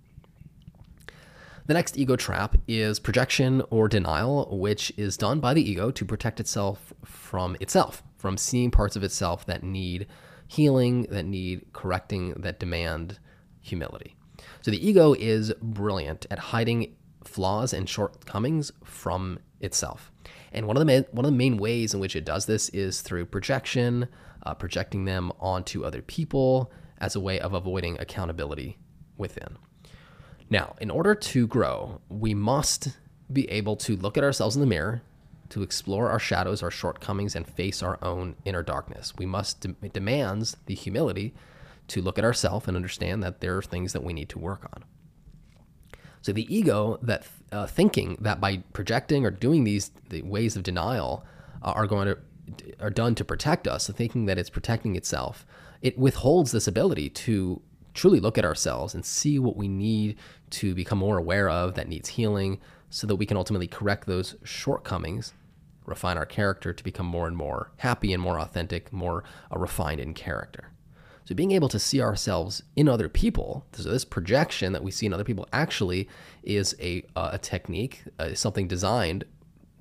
The 1.66 1.74
next 1.74 1.96
ego 1.96 2.16
trap 2.16 2.56
is 2.66 2.98
projection 2.98 3.62
or 3.70 3.86
denial, 3.86 4.48
which 4.58 4.92
is 4.96 5.16
done 5.16 5.38
by 5.38 5.54
the 5.54 5.70
ego 5.70 5.90
to 5.92 6.04
protect 6.04 6.40
itself 6.40 6.92
from 7.04 7.56
itself, 7.60 8.02
from 8.16 8.36
seeing 8.36 8.70
parts 8.70 8.96
of 8.96 9.04
itself 9.04 9.46
that 9.46 9.62
need 9.62 10.06
healing, 10.48 11.02
that 11.10 11.26
need 11.26 11.72
correcting, 11.72 12.32
that 12.32 12.58
demand 12.58 13.20
humility. 13.60 14.16
So 14.62 14.72
the 14.72 14.84
ego 14.84 15.14
is 15.14 15.52
brilliant 15.62 16.26
at 16.30 16.38
hiding 16.38 16.96
flaws 17.22 17.72
and 17.72 17.88
shortcomings 17.88 18.72
from 18.82 19.38
itself. 19.60 20.10
And 20.52 20.66
one 20.66 20.76
of 20.76 20.84
the 20.84 21.06
one 21.12 21.24
of 21.24 21.30
the 21.30 21.36
main 21.36 21.56
ways 21.56 21.94
in 21.94 22.00
which 22.00 22.16
it 22.16 22.24
does 22.24 22.46
this 22.46 22.68
is 22.70 23.00
through 23.00 23.26
projection, 23.26 24.08
uh, 24.44 24.54
projecting 24.54 25.04
them 25.04 25.32
onto 25.40 25.84
other 25.84 26.02
people 26.02 26.70
as 26.98 27.16
a 27.16 27.20
way 27.20 27.40
of 27.40 27.54
avoiding 27.54 27.98
accountability 27.98 28.78
within. 29.16 29.56
Now, 30.48 30.74
in 30.80 30.90
order 30.90 31.14
to 31.14 31.46
grow, 31.46 32.00
we 32.08 32.34
must 32.34 32.96
be 33.32 33.48
able 33.50 33.76
to 33.76 33.96
look 33.96 34.18
at 34.18 34.24
ourselves 34.24 34.56
in 34.56 34.60
the 34.60 34.66
mirror, 34.66 35.02
to 35.50 35.62
explore 35.62 36.10
our 36.10 36.18
shadows, 36.18 36.62
our 36.62 36.70
shortcomings, 36.70 37.34
and 37.34 37.46
face 37.46 37.82
our 37.82 37.98
own 38.02 38.36
inner 38.44 38.62
darkness. 38.62 39.12
We 39.18 39.26
must 39.26 39.60
de- 39.60 39.74
it 39.82 39.92
demands 39.92 40.56
the 40.66 40.74
humility 40.74 41.34
to 41.88 42.00
look 42.00 42.18
at 42.18 42.24
ourselves 42.24 42.68
and 42.68 42.76
understand 42.76 43.22
that 43.22 43.40
there 43.40 43.56
are 43.56 43.62
things 43.62 43.92
that 43.92 44.04
we 44.04 44.12
need 44.12 44.28
to 44.30 44.38
work 44.38 44.64
on. 44.72 44.84
So 46.22 46.32
the 46.32 46.52
ego 46.54 46.98
that 47.02 47.26
uh, 47.50 47.66
thinking 47.66 48.16
that 48.20 48.40
by 48.40 48.58
projecting 48.72 49.24
or 49.24 49.30
doing 49.30 49.64
these 49.64 49.90
the 50.08 50.22
ways 50.22 50.56
of 50.56 50.62
denial 50.62 51.24
uh, 51.62 51.72
are 51.72 51.86
going 51.86 52.06
to 52.06 52.18
are 52.80 52.90
done 52.90 53.14
to 53.16 53.24
protect 53.24 53.66
us, 53.66 53.88
thinking 53.88 54.26
that 54.26 54.38
it's 54.38 54.50
protecting 54.50 54.96
itself, 54.96 55.44
it 55.82 55.98
withholds 55.98 56.52
this 56.52 56.66
ability 56.68 57.08
to 57.08 57.62
truly 57.94 58.20
look 58.20 58.38
at 58.38 58.44
ourselves 58.44 58.94
and 58.94 59.04
see 59.04 59.38
what 59.38 59.56
we 59.56 59.68
need 59.68 60.16
to 60.50 60.74
become 60.74 60.98
more 60.98 61.18
aware 61.18 61.48
of 61.48 61.74
that 61.74 61.88
needs 61.88 62.10
healing 62.10 62.60
so 62.88 63.06
that 63.06 63.16
we 63.16 63.26
can 63.26 63.36
ultimately 63.36 63.66
correct 63.66 64.06
those 64.06 64.36
shortcomings, 64.44 65.32
refine 65.86 66.16
our 66.16 66.26
character 66.26 66.72
to 66.72 66.84
become 66.84 67.06
more 67.06 67.26
and 67.26 67.36
more 67.36 67.70
happy 67.78 68.12
and 68.12 68.22
more 68.22 68.38
authentic, 68.38 68.92
more 68.92 69.24
uh, 69.54 69.58
refined 69.58 70.00
in 70.00 70.14
character. 70.14 70.70
So 71.24 71.34
being 71.34 71.52
able 71.52 71.68
to 71.68 71.78
see 71.78 72.00
ourselves 72.00 72.62
in 72.74 72.88
other 72.88 73.08
people, 73.08 73.64
so 73.72 73.88
this 73.88 74.04
projection 74.04 74.72
that 74.72 74.82
we 74.82 74.90
see 74.90 75.06
in 75.06 75.12
other 75.12 75.24
people 75.24 75.48
actually 75.52 76.08
is 76.42 76.74
a, 76.80 77.04
uh, 77.14 77.30
a 77.32 77.38
technique, 77.38 78.02
uh, 78.18 78.34
something 78.34 78.66
designed 78.66 79.24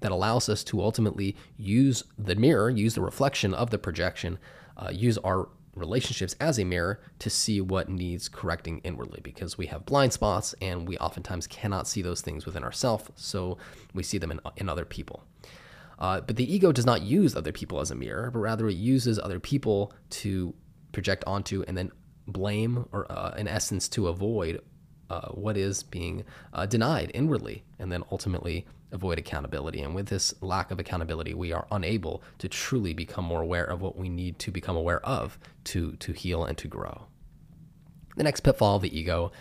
that 0.01 0.11
allows 0.11 0.49
us 0.49 0.63
to 0.65 0.81
ultimately 0.81 1.35
use 1.57 2.03
the 2.17 2.35
mirror, 2.35 2.69
use 2.69 2.95
the 2.95 3.01
reflection 3.01 3.53
of 3.53 3.69
the 3.69 3.77
projection, 3.77 4.39
uh, 4.77 4.89
use 4.91 5.17
our 5.19 5.49
relationships 5.75 6.35
as 6.39 6.59
a 6.59 6.63
mirror 6.63 6.99
to 7.19 7.29
see 7.29 7.61
what 7.61 7.89
needs 7.89 8.27
correcting 8.27 8.79
inwardly 8.83 9.19
because 9.23 9.57
we 9.57 9.67
have 9.67 9.85
blind 9.85 10.11
spots 10.13 10.53
and 10.61 10.87
we 10.87 10.97
oftentimes 10.97 11.47
cannot 11.47 11.87
see 11.87 12.01
those 12.01 12.21
things 12.21 12.45
within 12.45 12.63
ourselves, 12.63 13.09
so 13.15 13.57
we 13.93 14.03
see 14.03 14.17
them 14.17 14.31
in, 14.31 14.39
in 14.57 14.69
other 14.69 14.85
people. 14.85 15.23
Uh, 15.97 16.21
but 16.21 16.37
the 16.37 16.53
ego 16.53 16.71
does 16.71 16.85
not 16.85 17.01
use 17.01 17.35
other 17.35 17.51
people 17.51 17.79
as 17.81 17.91
a 17.91 17.95
mirror, 17.95 18.31
but 18.31 18.39
rather 18.39 18.69
it 18.69 18.75
uses 18.75 19.19
other 19.19 19.39
people 19.39 19.93
to 20.09 20.53
project 20.91 21.23
onto 21.27 21.63
and 21.67 21.77
then 21.77 21.91
blame 22.27 22.85
or 22.91 23.11
uh, 23.11 23.33
in 23.37 23.47
essence 23.47 23.87
to 23.89 24.07
avoid 24.07 24.61
uh, 25.09 25.29
what 25.29 25.57
is 25.57 25.83
being 25.83 26.23
uh, 26.53 26.65
denied 26.65 27.11
inwardly 27.13 27.63
and 27.79 27.91
then 27.91 28.03
ultimately 28.11 28.65
avoid 28.91 29.19
accountability. 29.19 29.81
And 29.81 29.95
with 29.95 30.07
this 30.07 30.33
lack 30.41 30.71
of 30.71 30.79
accountability 30.79 31.33
we 31.33 31.51
are 31.51 31.67
unable 31.71 32.23
to 32.39 32.47
truly 32.47 32.93
become 32.93 33.25
more 33.25 33.41
aware 33.41 33.65
of 33.65 33.81
what 33.81 33.97
we 33.97 34.09
need 34.09 34.39
to 34.39 34.51
become 34.51 34.75
aware 34.75 35.03
of 35.05 35.37
to 35.65 35.93
to 35.97 36.11
heal 36.11 36.43
and 36.43 36.57
to 36.57 36.67
grow. 36.67 37.05
The 38.15 38.23
next 38.23 38.41
pitfall 38.41 38.77
of 38.77 38.81
the 38.81 38.97
ego 38.97 39.31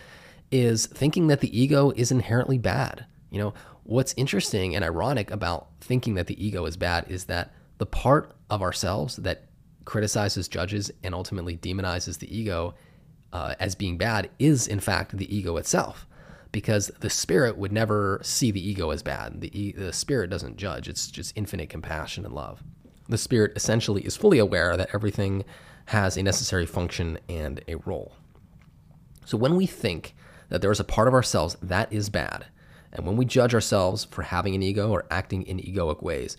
is 0.51 0.85
thinking 0.85 1.27
that 1.27 1.41
the 1.41 1.59
ego 1.59 1.91
is 1.91 2.11
inherently 2.11 2.57
bad. 2.57 3.05
You 3.29 3.39
know 3.39 3.53
what's 3.83 4.13
interesting 4.17 4.75
and 4.75 4.85
ironic 4.85 5.31
about 5.31 5.67
thinking 5.81 6.13
that 6.15 6.27
the 6.27 6.45
ego 6.45 6.65
is 6.65 6.77
bad 6.77 7.05
is 7.09 7.25
that 7.25 7.53
the 7.79 7.85
part 7.85 8.35
of 8.49 8.61
ourselves 8.61 9.15
that 9.17 9.45
criticizes 9.85 10.47
judges 10.47 10.91
and 11.03 11.15
ultimately 11.15 11.57
demonizes 11.57 12.19
the 12.19 12.37
ego 12.37 12.75
uh, 13.33 13.55
as 13.59 13.73
being 13.73 13.97
bad 13.97 14.29
is 14.37 14.67
in 14.67 14.79
fact 14.79 15.17
the 15.17 15.35
ego 15.35 15.57
itself 15.57 16.05
because 16.51 16.91
the 16.99 17.09
spirit 17.09 17.57
would 17.57 17.71
never 17.71 18.19
see 18.23 18.51
the 18.51 18.69
ego 18.69 18.89
as 18.89 19.03
bad 19.03 19.41
the, 19.41 19.73
the 19.77 19.93
spirit 19.93 20.29
doesn't 20.29 20.57
judge 20.57 20.87
it's 20.87 21.07
just 21.07 21.33
infinite 21.35 21.69
compassion 21.69 22.25
and 22.25 22.33
love 22.33 22.63
the 23.07 23.17
spirit 23.17 23.51
essentially 23.55 24.01
is 24.01 24.17
fully 24.17 24.39
aware 24.39 24.77
that 24.77 24.89
everything 24.93 25.43
has 25.85 26.17
a 26.17 26.23
necessary 26.23 26.65
function 26.65 27.19
and 27.27 27.63
a 27.67 27.75
role 27.75 28.13
so 29.25 29.37
when 29.37 29.55
we 29.55 29.65
think 29.65 30.15
that 30.49 30.61
there 30.61 30.71
is 30.71 30.79
a 30.79 30.83
part 30.83 31.07
of 31.07 31.13
ourselves 31.13 31.57
that 31.61 31.91
is 31.91 32.09
bad 32.09 32.45
and 32.91 33.05
when 33.05 33.17
we 33.17 33.25
judge 33.25 33.53
ourselves 33.53 34.05
for 34.05 34.23
having 34.23 34.55
an 34.55 34.63
ego 34.63 34.89
or 34.89 35.05
acting 35.11 35.43
in 35.43 35.59
egoic 35.59 36.01
ways 36.01 36.37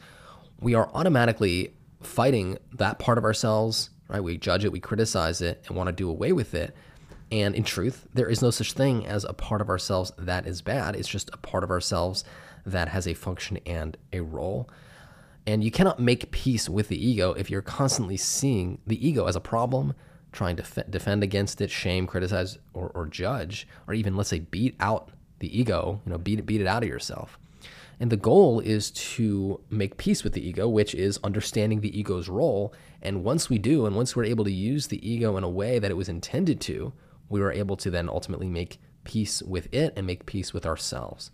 we 0.60 0.74
are 0.74 0.90
automatically 0.94 1.72
fighting 2.02 2.58
that 2.72 2.98
part 2.98 3.18
of 3.18 3.24
ourselves, 3.24 3.90
right? 4.08 4.22
We 4.22 4.38
judge 4.38 4.64
it, 4.64 4.72
we 4.72 4.80
criticize 4.80 5.40
it, 5.40 5.64
and 5.66 5.76
want 5.76 5.88
to 5.88 5.92
do 5.92 6.08
away 6.08 6.32
with 6.32 6.54
it. 6.54 6.74
And 7.30 7.54
in 7.54 7.62
truth, 7.62 8.06
there 8.12 8.28
is 8.28 8.42
no 8.42 8.50
such 8.50 8.72
thing 8.72 9.06
as 9.06 9.24
a 9.24 9.32
part 9.32 9.60
of 9.60 9.68
ourselves 9.68 10.12
that 10.18 10.46
is 10.46 10.62
bad. 10.62 10.96
It's 10.96 11.08
just 11.08 11.30
a 11.32 11.36
part 11.36 11.62
of 11.62 11.70
ourselves 11.70 12.24
that 12.66 12.88
has 12.88 13.06
a 13.06 13.14
function 13.14 13.58
and 13.66 13.96
a 14.12 14.20
role. 14.20 14.68
And 15.46 15.64
you 15.64 15.70
cannot 15.70 16.00
make 16.00 16.30
peace 16.32 16.68
with 16.68 16.88
the 16.88 17.04
ego 17.04 17.32
if 17.32 17.50
you're 17.50 17.62
constantly 17.62 18.16
seeing 18.16 18.78
the 18.86 19.06
ego 19.06 19.26
as 19.26 19.36
a 19.36 19.40
problem, 19.40 19.94
trying 20.32 20.56
to 20.56 20.62
f- 20.62 20.90
defend 20.90 21.22
against 21.22 21.60
it, 21.60 21.70
shame, 21.70 22.06
criticize, 22.06 22.58
or, 22.74 22.90
or 22.94 23.06
judge, 23.06 23.66
or 23.86 23.94
even, 23.94 24.16
let's 24.16 24.28
say, 24.28 24.40
beat 24.40 24.76
out 24.80 25.10
the 25.38 25.58
ego, 25.58 26.00
you 26.04 26.12
know, 26.12 26.18
beat 26.18 26.44
beat 26.44 26.60
it 26.60 26.66
out 26.66 26.82
of 26.82 26.88
yourself. 26.88 27.38
And 27.98 28.10
the 28.10 28.16
goal 28.16 28.60
is 28.60 28.90
to 28.90 29.60
make 29.70 29.96
peace 29.98 30.24
with 30.24 30.32
the 30.32 30.46
ego, 30.46 30.68
which 30.68 30.94
is 30.94 31.18
understanding 31.22 31.80
the 31.80 31.98
ego's 31.98 32.28
role. 32.28 32.72
And 33.02 33.24
once 33.24 33.50
we 33.50 33.58
do, 33.58 33.86
and 33.86 33.94
once 33.94 34.16
we're 34.16 34.24
able 34.24 34.44
to 34.44 34.52
use 34.52 34.86
the 34.86 35.06
ego 35.06 35.36
in 35.36 35.44
a 35.44 35.50
way 35.50 35.78
that 35.78 35.90
it 35.90 35.96
was 35.96 36.08
intended 36.08 36.60
to, 36.62 36.92
we 37.30 37.40
were 37.40 37.52
able 37.52 37.76
to 37.78 37.90
then 37.90 38.10
ultimately 38.10 38.48
make 38.48 38.78
peace 39.04 39.42
with 39.42 39.72
it 39.72 39.94
and 39.96 40.06
make 40.06 40.26
peace 40.26 40.52
with 40.52 40.66
ourselves. 40.66 41.30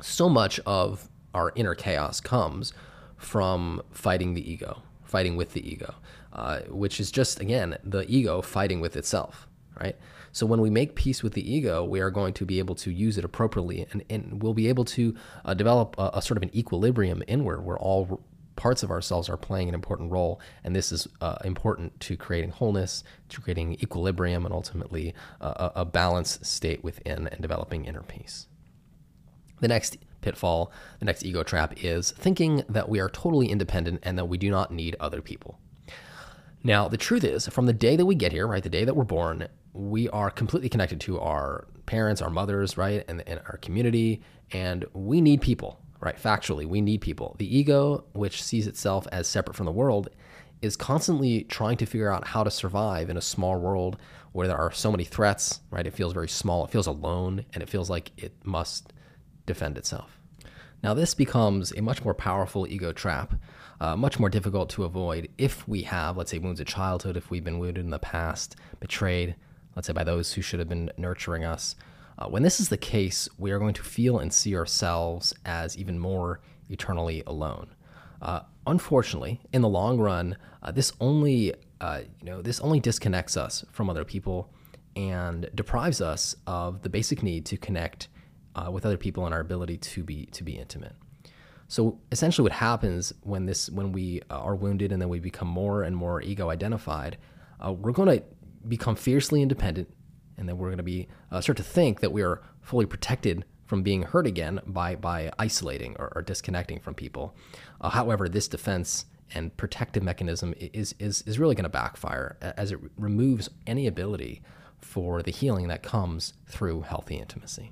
So 0.00 0.30
much 0.30 0.58
of 0.60 1.10
our 1.34 1.52
inner 1.54 1.74
chaos 1.74 2.20
comes 2.20 2.72
from 3.18 3.82
fighting 3.90 4.32
the 4.32 4.50
ego, 4.50 4.82
fighting 5.04 5.36
with 5.36 5.52
the 5.52 5.68
ego, 5.68 5.94
uh, 6.32 6.60
which 6.68 7.00
is 7.00 7.10
just, 7.10 7.40
again, 7.40 7.76
the 7.84 8.10
ego 8.10 8.40
fighting 8.40 8.80
with 8.80 8.96
itself, 8.96 9.46
right? 9.78 9.96
So 10.32 10.46
when 10.46 10.60
we 10.60 10.70
make 10.70 10.94
peace 10.94 11.22
with 11.22 11.34
the 11.34 11.52
ego, 11.52 11.84
we 11.84 12.00
are 12.00 12.10
going 12.10 12.32
to 12.34 12.46
be 12.46 12.60
able 12.60 12.76
to 12.76 12.90
use 12.90 13.18
it 13.18 13.24
appropriately, 13.24 13.86
and, 13.92 14.04
and 14.08 14.42
we'll 14.42 14.54
be 14.54 14.68
able 14.68 14.84
to 14.86 15.14
uh, 15.44 15.54
develop 15.54 15.96
a, 15.98 16.10
a, 16.14 16.22
sort 16.22 16.36
of 16.36 16.44
an 16.44 16.56
equilibrium 16.56 17.22
inward. 17.26 17.64
We're 17.64 17.78
all 17.78 18.22
parts 18.60 18.82
of 18.82 18.90
ourselves 18.90 19.30
are 19.30 19.38
playing 19.38 19.70
an 19.70 19.74
important 19.74 20.12
role, 20.12 20.38
and 20.64 20.76
this 20.76 20.92
is 20.92 21.08
uh, 21.22 21.38
important 21.44 21.98
to 22.00 22.14
creating 22.14 22.50
wholeness, 22.50 23.02
to 23.30 23.40
creating 23.40 23.72
equilibrium, 23.82 24.44
and 24.44 24.52
ultimately 24.52 25.14
uh, 25.40 25.70
a 25.74 25.86
balanced 25.86 26.44
state 26.44 26.84
within 26.84 27.26
and 27.28 27.40
developing 27.40 27.86
inner 27.86 28.02
peace. 28.02 28.48
The 29.60 29.68
next 29.68 29.96
pitfall, 30.20 30.70
the 30.98 31.06
next 31.06 31.24
ego 31.24 31.42
trap 31.42 31.82
is 31.82 32.10
thinking 32.10 32.62
that 32.68 32.90
we 32.90 33.00
are 33.00 33.08
totally 33.08 33.48
independent 33.48 34.00
and 34.02 34.18
that 34.18 34.26
we 34.26 34.36
do 34.36 34.50
not 34.50 34.70
need 34.70 34.94
other 35.00 35.22
people. 35.22 35.58
Now, 36.62 36.86
the 36.86 36.98
truth 36.98 37.24
is, 37.24 37.48
from 37.48 37.64
the 37.64 37.72
day 37.72 37.96
that 37.96 38.04
we 38.04 38.14
get 38.14 38.30
here, 38.30 38.46
right, 38.46 38.62
the 38.62 38.68
day 38.68 38.84
that 38.84 38.94
we're 38.94 39.04
born, 39.04 39.48
we 39.72 40.10
are 40.10 40.30
completely 40.30 40.68
connected 40.68 41.00
to 41.00 41.18
our 41.18 41.66
parents, 41.86 42.20
our 42.20 42.28
mothers, 42.28 42.76
right, 42.76 43.06
and, 43.08 43.26
and 43.26 43.40
our 43.46 43.56
community, 43.56 44.20
and 44.52 44.84
we 44.92 45.22
need 45.22 45.40
people, 45.40 45.79
right? 46.00 46.16
Factually, 46.16 46.66
we 46.66 46.80
need 46.80 47.00
people. 47.00 47.36
The 47.38 47.56
ego, 47.56 48.04
which 48.12 48.42
sees 48.42 48.66
itself 48.66 49.06
as 49.12 49.28
separate 49.28 49.56
from 49.56 49.66
the 49.66 49.72
world, 49.72 50.08
is 50.62 50.76
constantly 50.76 51.44
trying 51.44 51.76
to 51.78 51.86
figure 51.86 52.12
out 52.12 52.28
how 52.28 52.42
to 52.44 52.50
survive 52.50 53.08
in 53.10 53.16
a 53.16 53.22
small 53.22 53.58
world 53.58 53.96
where 54.32 54.46
there 54.46 54.56
are 54.56 54.72
so 54.72 54.90
many 54.90 55.04
threats, 55.04 55.60
right? 55.70 55.86
It 55.86 55.94
feels 55.94 56.12
very 56.12 56.28
small, 56.28 56.64
it 56.64 56.70
feels 56.70 56.86
alone, 56.86 57.44
and 57.52 57.62
it 57.62 57.68
feels 57.68 57.90
like 57.90 58.12
it 58.16 58.32
must 58.44 58.92
defend 59.46 59.76
itself. 59.78 60.18
Now, 60.82 60.94
this 60.94 61.14
becomes 61.14 61.72
a 61.72 61.82
much 61.82 62.04
more 62.04 62.14
powerful 62.14 62.66
ego 62.66 62.92
trap, 62.92 63.34
uh, 63.80 63.96
much 63.96 64.18
more 64.18 64.28
difficult 64.30 64.70
to 64.70 64.84
avoid 64.84 65.28
if 65.36 65.66
we 65.66 65.82
have, 65.82 66.16
let's 66.16 66.30
say, 66.30 66.38
wounds 66.38 66.60
of 66.60 66.66
childhood, 66.66 67.16
if 67.16 67.30
we've 67.30 67.44
been 67.44 67.58
wounded 67.58 67.84
in 67.84 67.90
the 67.90 67.98
past, 67.98 68.56
betrayed, 68.78 69.34
let's 69.76 69.86
say, 69.86 69.92
by 69.92 70.04
those 70.04 70.32
who 70.32 70.42
should 70.42 70.58
have 70.58 70.68
been 70.68 70.90
nurturing 70.96 71.44
us. 71.44 71.74
Uh, 72.20 72.28
when 72.28 72.42
this 72.42 72.60
is 72.60 72.68
the 72.68 72.76
case, 72.76 73.28
we 73.38 73.50
are 73.50 73.58
going 73.58 73.74
to 73.74 73.82
feel 73.82 74.18
and 74.18 74.32
see 74.32 74.54
ourselves 74.54 75.32
as 75.46 75.76
even 75.78 75.98
more 75.98 76.40
eternally 76.68 77.22
alone. 77.26 77.74
Uh, 78.20 78.40
unfortunately, 78.66 79.40
in 79.52 79.62
the 79.62 79.68
long 79.68 79.98
run, 79.98 80.36
uh, 80.62 80.70
this 80.70 80.92
only 81.00 81.54
uh, 81.80 82.00
you 82.20 82.26
know 82.26 82.42
this 82.42 82.60
only 82.60 82.78
disconnects 82.78 83.36
us 83.36 83.64
from 83.72 83.88
other 83.88 84.04
people 84.04 84.52
and 84.96 85.48
deprives 85.54 86.02
us 86.02 86.36
of 86.46 86.82
the 86.82 86.90
basic 86.90 87.22
need 87.22 87.46
to 87.46 87.56
connect 87.56 88.08
uh, 88.54 88.70
with 88.70 88.84
other 88.84 88.98
people 88.98 89.24
and 89.24 89.34
our 89.34 89.40
ability 89.40 89.78
to 89.78 90.04
be 90.04 90.26
to 90.26 90.44
be 90.44 90.52
intimate. 90.52 90.94
So 91.68 92.00
essentially, 92.12 92.42
what 92.42 92.52
happens 92.52 93.14
when 93.22 93.46
this 93.46 93.70
when 93.70 93.92
we 93.92 94.20
uh, 94.28 94.38
are 94.38 94.54
wounded 94.54 94.92
and 94.92 95.00
then 95.00 95.08
we 95.08 95.20
become 95.20 95.48
more 95.48 95.84
and 95.84 95.96
more 95.96 96.20
ego 96.20 96.50
identified, 96.50 97.16
we're 97.66 97.92
going 97.92 98.18
to 98.18 98.22
become 98.68 98.94
fiercely 98.94 99.40
independent, 99.40 99.88
and 100.40 100.48
then 100.48 100.58
we're 100.58 100.68
going 100.68 100.78
to 100.78 100.82
be 100.82 101.06
uh, 101.30 101.40
start 101.40 101.58
to 101.58 101.62
think 101.62 102.00
that 102.00 102.10
we 102.10 102.22
are 102.22 102.42
fully 102.62 102.86
protected 102.86 103.44
from 103.66 103.82
being 103.84 104.02
hurt 104.02 104.26
again 104.26 104.60
by 104.66 104.96
by 104.96 105.30
isolating 105.38 105.94
or, 106.00 106.10
or 106.16 106.22
disconnecting 106.22 106.80
from 106.80 106.94
people. 106.94 107.36
Uh, 107.80 107.90
however, 107.90 108.28
this 108.28 108.48
defense 108.48 109.04
and 109.32 109.56
protective 109.56 110.02
mechanism 110.02 110.54
is 110.58 110.94
is 110.98 111.22
is 111.22 111.38
really 111.38 111.54
going 111.54 111.64
to 111.64 111.68
backfire 111.68 112.36
as 112.40 112.72
it 112.72 112.80
removes 112.96 113.48
any 113.66 113.86
ability 113.86 114.42
for 114.78 115.22
the 115.22 115.30
healing 115.30 115.68
that 115.68 115.82
comes 115.82 116.32
through 116.48 116.80
healthy 116.80 117.16
intimacy. 117.16 117.70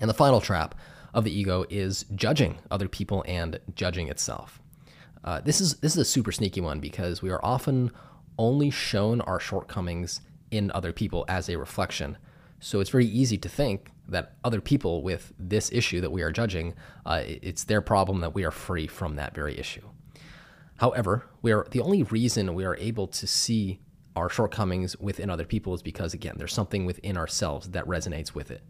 And 0.00 0.08
the 0.08 0.14
final 0.14 0.40
trap 0.40 0.74
of 1.12 1.24
the 1.24 1.38
ego 1.38 1.66
is 1.68 2.06
judging 2.14 2.58
other 2.70 2.88
people 2.88 3.22
and 3.28 3.60
judging 3.74 4.08
itself. 4.08 4.60
Uh, 5.22 5.40
this 5.42 5.60
is 5.60 5.74
this 5.76 5.92
is 5.92 5.98
a 5.98 6.04
super 6.04 6.32
sneaky 6.32 6.60
one 6.60 6.80
because 6.80 7.20
we 7.20 7.30
are 7.30 7.44
often 7.44 7.90
only 8.38 8.70
shown 8.70 9.20
our 9.20 9.38
shortcomings 9.38 10.22
in 10.50 10.70
other 10.72 10.92
people 10.92 11.24
as 11.28 11.48
a 11.48 11.56
reflection. 11.56 12.16
So 12.60 12.80
it's 12.80 12.90
very 12.90 13.06
easy 13.06 13.38
to 13.38 13.48
think 13.48 13.90
that 14.08 14.34
other 14.44 14.60
people 14.60 15.02
with 15.02 15.32
this 15.38 15.70
issue 15.72 16.00
that 16.00 16.10
we 16.10 16.22
are 16.22 16.32
judging, 16.32 16.74
uh, 17.06 17.22
it's 17.24 17.64
their 17.64 17.80
problem 17.80 18.20
that 18.20 18.34
we 18.34 18.44
are 18.44 18.50
free 18.50 18.86
from 18.86 19.16
that 19.16 19.34
very 19.34 19.58
issue. 19.58 19.86
However, 20.76 21.26
we 21.42 21.52
are 21.52 21.66
the 21.70 21.80
only 21.80 22.02
reason 22.02 22.54
we 22.54 22.64
are 22.64 22.76
able 22.76 23.06
to 23.06 23.26
see 23.26 23.80
our 24.16 24.28
shortcomings 24.28 24.96
within 24.98 25.30
other 25.30 25.44
people 25.44 25.74
is 25.74 25.82
because 25.82 26.14
again, 26.14 26.34
there's 26.36 26.52
something 26.52 26.84
within 26.84 27.16
ourselves 27.16 27.70
that 27.70 27.86
resonates 27.86 28.34
with 28.34 28.50
it. 28.50 28.62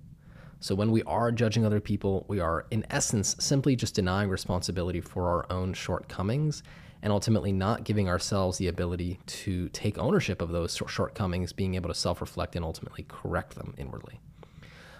So 0.60 0.74
when 0.74 0.90
we 0.90 1.02
are 1.04 1.32
judging 1.32 1.64
other 1.64 1.80
people, 1.80 2.26
we 2.28 2.38
are, 2.38 2.66
in 2.70 2.84
essence, 2.90 3.34
simply 3.38 3.76
just 3.76 3.94
denying 3.94 4.28
responsibility 4.28 5.00
for 5.00 5.28
our 5.28 5.50
own 5.50 5.72
shortcomings 5.72 6.62
and 7.02 7.12
ultimately 7.12 7.52
not 7.52 7.84
giving 7.84 8.08
ourselves 8.08 8.58
the 8.58 8.68
ability 8.68 9.18
to 9.26 9.68
take 9.70 9.98
ownership 9.98 10.42
of 10.42 10.50
those 10.50 10.80
shortcomings, 10.86 11.52
being 11.52 11.74
able 11.74 11.88
to 11.88 11.94
self 11.94 12.20
reflect 12.20 12.56
and 12.56 12.64
ultimately 12.64 13.04
correct 13.08 13.54
them 13.54 13.74
inwardly. 13.78 14.20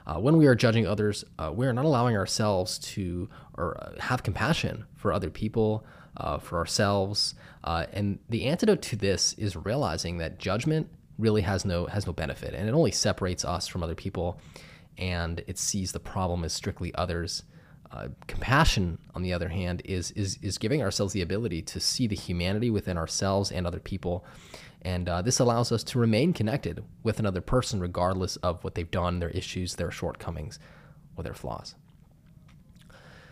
Uh, 0.07 0.19
when 0.19 0.37
we 0.37 0.47
are 0.47 0.55
judging 0.55 0.87
others, 0.87 1.25
uh, 1.39 1.53
we 1.55 1.67
are 1.67 1.73
not 1.73 1.85
allowing 1.85 2.17
ourselves 2.17 2.79
to 2.79 3.29
or 3.57 3.77
uh, 3.83 4.01
have 4.01 4.23
compassion 4.23 4.87
for 4.97 5.13
other 5.13 5.31
people, 5.31 5.85
uh, 6.17 6.39
for 6.39 6.59
ourselves. 6.59 7.35
Uh, 7.63 7.87
and 7.93 8.19
the 8.29 8.47
antidote 8.47 8.83
to 8.83 8.97
this 8.97 9.35
is 9.35 9.55
realizing 9.55 10.19
that 10.19 10.39
judgment 10.39 10.89
really 11.19 11.43
has 11.43 11.65
no 11.65 11.87
has 11.87 12.07
no 12.07 12.13
benefit, 12.13 12.55
and 12.55 12.69
it 12.69 12.73
only 12.73 12.91
separates 12.91 13.45
us 13.45 13.67
from 13.67 13.83
other 13.83 13.95
people 13.95 14.41
and 15.01 15.43
it 15.47 15.59
sees 15.59 15.93
the 15.93 16.01
problem 16.01 16.45
as 16.45 16.53
strictly 16.53 16.95
others. 16.95 17.43
Uh, 17.93 18.09
compassion, 18.29 18.99
on 19.15 19.23
the 19.23 19.33
other 19.33 19.49
hand, 19.49 19.83
is, 19.85 20.13
is 20.13 20.39
is 20.43 20.59
giving 20.59 20.81
ourselves 20.81 21.13
the 21.13 21.23
ability 21.23 21.61
to 21.61 21.81
see 21.81 22.07
the 22.07 22.15
humanity 22.15 22.71
within 22.71 22.97
ourselves 22.97 23.51
and 23.51 23.67
other 23.67 23.81
people, 23.81 24.25
and 24.83 25.09
uh, 25.09 25.21
this 25.21 25.41
allows 25.41 25.73
us 25.73 25.83
to 25.83 25.99
remain 25.99 26.33
connected 26.33 26.85
with 27.03 27.19
another 27.19 27.41
person 27.41 27.81
regardless 27.81 28.37
of 28.37 28.63
what 28.63 28.77
they've 28.77 28.91
done, 28.91 29.19
their 29.19 29.31
issues, 29.31 29.75
their 29.75 29.91
shortcomings, 29.91 30.61
or 31.17 31.25
their 31.25 31.35
flaws. 31.35 31.75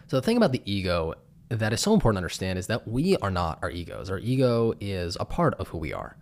So 0.09 0.17
the 0.17 0.23
thing 0.23 0.37
about 0.37 0.53
the 0.53 0.63
ego 0.65 1.15
that 1.51 1.73
is 1.73 1.81
so 1.81 1.95
important 1.95 2.17
to 2.17 2.19
understand 2.19 2.59
is 2.59 2.67
that 2.67 2.87
we 2.87 3.17
are 3.19 3.31
not 3.31 3.59
our 3.63 3.71
egos. 3.71 4.11
Our 4.11 4.19
ego 4.19 4.75
is 4.81 5.17
a 5.21 5.25
part 5.25 5.55
of 5.55 5.69
who 5.69 5.79
we 5.79 5.93
are. 5.93 6.17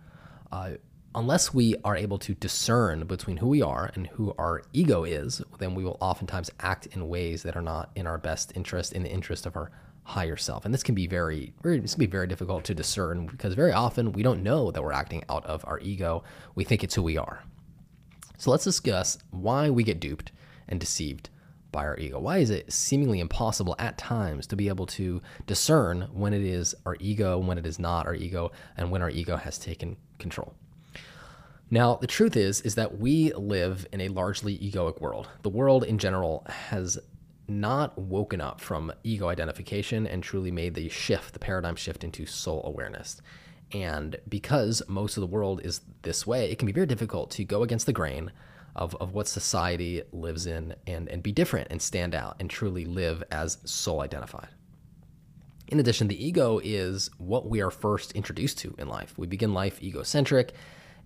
Uh, 0.51 0.71
unless 1.17 1.51
we 1.51 1.75
are 1.83 1.97
able 1.97 2.19
to 2.19 2.35
discern 2.35 3.03
between 3.07 3.37
who 3.37 3.47
we 3.47 3.59
are 3.59 3.89
and 3.95 4.05
who 4.05 4.35
our 4.37 4.61
ego 4.71 5.03
is, 5.03 5.41
then 5.57 5.73
we 5.73 5.83
will 5.83 5.97
oftentimes 5.99 6.51
act 6.59 6.85
in 6.87 7.09
ways 7.09 7.41
that 7.41 7.57
are 7.57 7.61
not 7.61 7.89
in 7.95 8.05
our 8.05 8.19
best 8.19 8.51
interest, 8.55 8.93
in 8.93 9.01
the 9.01 9.09
interest 9.09 9.47
of 9.47 9.55
our 9.55 9.71
higher 10.03 10.37
self. 10.37 10.63
And 10.63 10.71
this 10.71 10.83
can 10.83 10.93
be 10.93 11.07
very, 11.07 11.53
very 11.63 11.79
this 11.79 11.95
can 11.95 12.01
be 12.01 12.05
very 12.05 12.27
difficult 12.27 12.63
to 12.65 12.75
discern 12.75 13.25
because 13.25 13.55
very 13.55 13.71
often 13.71 14.11
we 14.11 14.21
don't 14.21 14.43
know 14.43 14.69
that 14.69 14.83
we're 14.83 14.91
acting 14.91 15.23
out 15.27 15.43
of 15.47 15.65
our 15.65 15.79
ego. 15.79 16.23
We 16.53 16.63
think 16.63 16.83
it's 16.83 16.93
who 16.93 17.01
we 17.01 17.17
are. 17.17 17.43
So 18.37 18.51
let's 18.51 18.63
discuss 18.63 19.17
why 19.31 19.71
we 19.71 19.83
get 19.83 19.99
duped 19.99 20.31
and 20.67 20.79
deceived 20.79 21.29
by 21.71 21.83
our 21.85 21.97
ego. 21.97 22.19
Why 22.19 22.37
is 22.37 22.51
it 22.51 22.71
seemingly 22.71 23.19
impossible 23.21 23.75
at 23.79 23.97
times 23.97 24.45
to 24.47 24.55
be 24.55 24.67
able 24.67 24.85
to 24.85 25.23
discern 25.47 26.09
when 26.13 26.33
it 26.33 26.43
is 26.43 26.75
our 26.85 26.95
ego, 26.99 27.39
when 27.39 27.57
it 27.57 27.65
is 27.65 27.79
not 27.79 28.05
our 28.05 28.13
ego, 28.13 28.51
and 28.77 28.91
when 28.91 29.01
our 29.01 29.09
ego 29.09 29.35
has 29.35 29.57
taken 29.57 29.97
control? 30.19 30.53
Now, 31.69 31.95
the 31.95 32.07
truth 32.07 32.37
is 32.37 32.61
is 32.61 32.75
that 32.75 32.97
we 32.97 33.33
live 33.33 33.85
in 33.91 33.99
a 34.01 34.07
largely 34.07 34.57
egoic 34.57 35.01
world. 35.01 35.27
The 35.41 35.49
world 35.49 35.83
in 35.83 35.97
general 35.97 36.45
has 36.47 36.97
not 37.49 37.97
woken 37.97 38.39
up 38.39 38.61
from 38.61 38.91
ego 39.03 39.27
identification 39.27 40.07
and 40.07 40.23
truly 40.23 40.51
made 40.51 40.75
the 40.75 40.89
shift, 40.89 41.33
the 41.33 41.39
paradigm 41.39 41.75
shift 41.75 42.03
into 42.03 42.25
soul 42.25 42.61
awareness. 42.65 43.21
And 43.73 44.17
because 44.29 44.81
most 44.87 45.17
of 45.17 45.21
the 45.21 45.27
world 45.27 45.61
is 45.63 45.81
this 46.03 46.25
way, 46.25 46.49
it 46.49 46.57
can 46.57 46.67
be 46.67 46.71
very 46.71 46.85
difficult 46.85 47.31
to 47.31 47.43
go 47.43 47.63
against 47.63 47.85
the 47.85 47.93
grain 47.93 48.31
of, 48.75 48.95
of 48.95 49.13
what 49.13 49.27
society 49.27 50.03
lives 50.13 50.45
in 50.45 50.73
and, 50.85 51.09
and 51.09 51.21
be 51.21 51.31
different 51.33 51.67
and 51.69 51.81
stand 51.81 52.15
out 52.15 52.37
and 52.39 52.49
truly 52.49 52.85
live 52.85 53.23
as 53.29 53.57
soul 53.65 54.01
identified. 54.01 54.49
In 55.67 55.79
addition, 55.81 56.07
the 56.07 56.25
ego 56.25 56.61
is 56.63 57.09
what 57.17 57.49
we 57.49 57.61
are 57.61 57.71
first 57.71 58.13
introduced 58.13 58.57
to 58.59 58.73
in 58.77 58.87
life. 58.87 59.13
We 59.17 59.27
begin 59.27 59.53
life 59.53 59.83
egocentric 59.83 60.53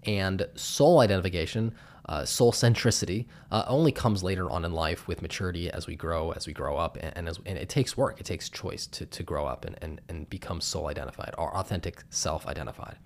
and 0.03 0.47
soul 0.55 0.99
identification, 0.99 1.73
uh, 2.07 2.25
soul 2.25 2.51
centricity, 2.51 3.27
uh, 3.51 3.63
only 3.67 3.91
comes 3.91 4.23
later 4.23 4.49
on 4.49 4.65
in 4.65 4.73
life 4.73 5.07
with 5.07 5.21
maturity 5.21 5.69
as 5.71 5.87
we 5.87 5.95
grow, 5.95 6.31
as 6.31 6.47
we 6.47 6.53
grow 6.53 6.77
up, 6.77 6.97
and, 6.99 7.15
and, 7.15 7.29
as, 7.29 7.39
and 7.45 7.57
it 7.57 7.69
takes 7.69 7.95
work, 7.95 8.19
it 8.19 8.25
takes 8.25 8.49
choice 8.49 8.87
to, 8.87 9.05
to 9.05 9.23
grow 9.23 9.45
up 9.45 9.65
and, 9.65 9.77
and, 9.81 10.01
and 10.09 10.29
become 10.29 10.59
soul 10.59 10.87
identified 10.87 11.33
or 11.37 11.55
authentic 11.55 12.03
self 12.09 12.47
identified. 12.47 12.97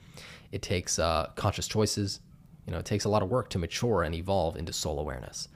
It 0.51 0.61
takes 0.61 0.99
uh, 0.99 1.31
conscious 1.35 1.67
choices. 1.67 2.21
You 2.65 2.73
know, 2.73 2.79
it 2.79 2.85
takes 2.85 3.05
a 3.05 3.09
lot 3.09 3.21
of 3.21 3.29
work 3.29 3.49
to 3.51 3.59
mature 3.59 4.03
and 4.03 4.15
evolve 4.15 4.55
into 4.55 4.73
soul 4.73 4.99
awareness. 4.99 5.49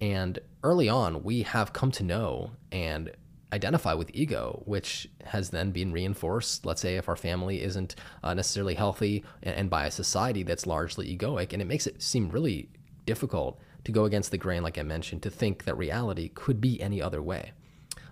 And 0.00 0.38
early 0.62 0.88
on, 0.88 1.22
we 1.22 1.42
have 1.42 1.72
come 1.72 1.90
to 1.92 2.02
know 2.02 2.52
and 2.72 3.12
identify 3.52 3.94
with 3.94 4.10
ego, 4.14 4.62
which 4.64 5.08
has 5.24 5.50
then 5.50 5.70
been 5.70 5.92
reinforced. 5.92 6.66
Let's 6.66 6.80
say 6.80 6.96
if 6.96 7.08
our 7.08 7.16
family 7.16 7.62
isn't 7.62 7.94
uh, 8.22 8.34
necessarily 8.34 8.74
healthy 8.74 9.24
and, 9.42 9.54
and, 9.54 9.70
by 9.70 9.86
a 9.86 9.90
society 9.90 10.42
that's 10.42 10.66
largely 10.66 11.16
egoic, 11.16 11.52
and 11.52 11.62
it 11.62 11.66
makes 11.66 11.86
it 11.86 12.02
seem 12.02 12.30
really 12.30 12.68
difficult 13.06 13.60
to 13.84 13.92
go 13.92 14.04
against 14.04 14.30
the 14.30 14.38
grain, 14.38 14.62
like 14.62 14.78
I 14.78 14.82
mentioned, 14.82 15.22
to 15.22 15.30
think 15.30 15.64
that 15.64 15.76
reality 15.76 16.30
could 16.30 16.60
be 16.60 16.80
any 16.80 17.00
other 17.00 17.22
way. 17.22 17.52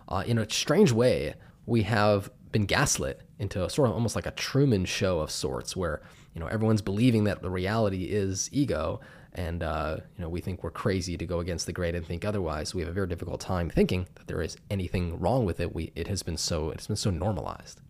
Uh, 0.08 0.22
in 0.26 0.38
a 0.38 0.48
strange 0.48 0.92
way, 0.92 1.34
we 1.66 1.82
have 1.82 2.30
been 2.52 2.66
gaslit 2.66 3.22
into 3.38 3.64
a 3.64 3.70
sort 3.70 3.88
of 3.88 3.94
almost 3.94 4.14
like 4.14 4.26
a 4.26 4.32
Truman 4.32 4.84
show 4.84 5.20
of 5.20 5.30
sorts, 5.30 5.74
where 5.74 6.02
you 6.34 6.40
know 6.40 6.46
everyone's 6.46 6.82
believing 6.82 7.24
that 7.24 7.42
the 7.42 7.50
reality 7.50 8.04
is 8.04 8.48
ego, 8.52 9.00
and 9.34 9.62
uh, 9.62 9.96
you 10.16 10.22
know 10.22 10.28
we 10.28 10.40
think 10.40 10.62
we're 10.62 10.70
crazy 10.70 11.16
to 11.16 11.26
go 11.26 11.40
against 11.40 11.66
the 11.66 11.72
grain 11.72 11.94
and 11.94 12.06
think 12.06 12.24
otherwise. 12.24 12.74
We 12.74 12.82
have 12.82 12.90
a 12.90 12.94
very 12.94 13.06
difficult 13.06 13.40
time 13.40 13.70
thinking 13.70 14.06
that 14.14 14.26
there 14.26 14.42
is 14.42 14.56
anything 14.70 15.18
wrong 15.18 15.44
with 15.44 15.60
it. 15.60 15.74
We 15.74 15.92
it 15.94 16.08
has 16.08 16.22
been 16.22 16.36
so 16.36 16.70
it's 16.70 16.86
been 16.86 16.96
so 16.96 17.10
normalized. 17.10 17.80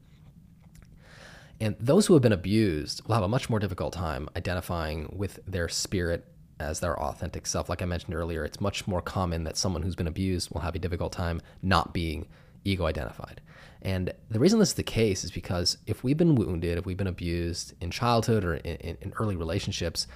And 1.61 1.77
those 1.79 2.07
who 2.07 2.15
have 2.15 2.23
been 2.23 2.33
abused 2.33 3.07
will 3.07 3.15
have 3.15 3.23
a 3.23 3.29
much 3.29 3.49
more 3.49 3.61
difficult 3.61 3.93
time 3.93 4.29
identifying 4.37 5.15
with 5.17 5.39
their 5.47 5.69
spirit 5.69 6.27
as 6.59 6.81
their 6.81 6.99
authentic 7.01 7.47
self. 7.47 7.69
Like 7.69 7.83
I 7.83 7.85
mentioned 7.85 8.15
earlier, 8.15 8.45
it's 8.45 8.61
much 8.61 8.87
more 8.89 9.01
common 9.01 9.45
that 9.45 9.57
someone 9.57 9.83
who's 9.83 9.95
been 9.95 10.09
abused 10.09 10.51
will 10.53 10.63
have 10.63 10.75
a 10.75 10.81
difficult 10.81 11.13
time 11.13 11.41
not 11.63 11.95
being 11.95 12.27
ego 12.65 12.87
identified. 12.87 13.41
And 13.81 14.13
the 14.31 14.39
reason 14.39 14.59
this 14.59 14.71
is 14.71 14.75
the 14.75 14.83
case 14.83 15.25
is 15.25 15.31
because 15.31 15.79
if 15.87 16.05
we've 16.05 16.17
been 16.17 16.35
wounded, 16.37 16.79
if 16.79 16.87
we've 16.87 16.97
been 16.97 17.07
abused 17.07 17.75
in 17.81 17.91
childhood 17.91 18.45
or 18.45 18.55
in, 18.55 18.77
in, 18.77 18.99
in 19.01 19.13
early 19.17 19.37
relationships, 19.37 20.07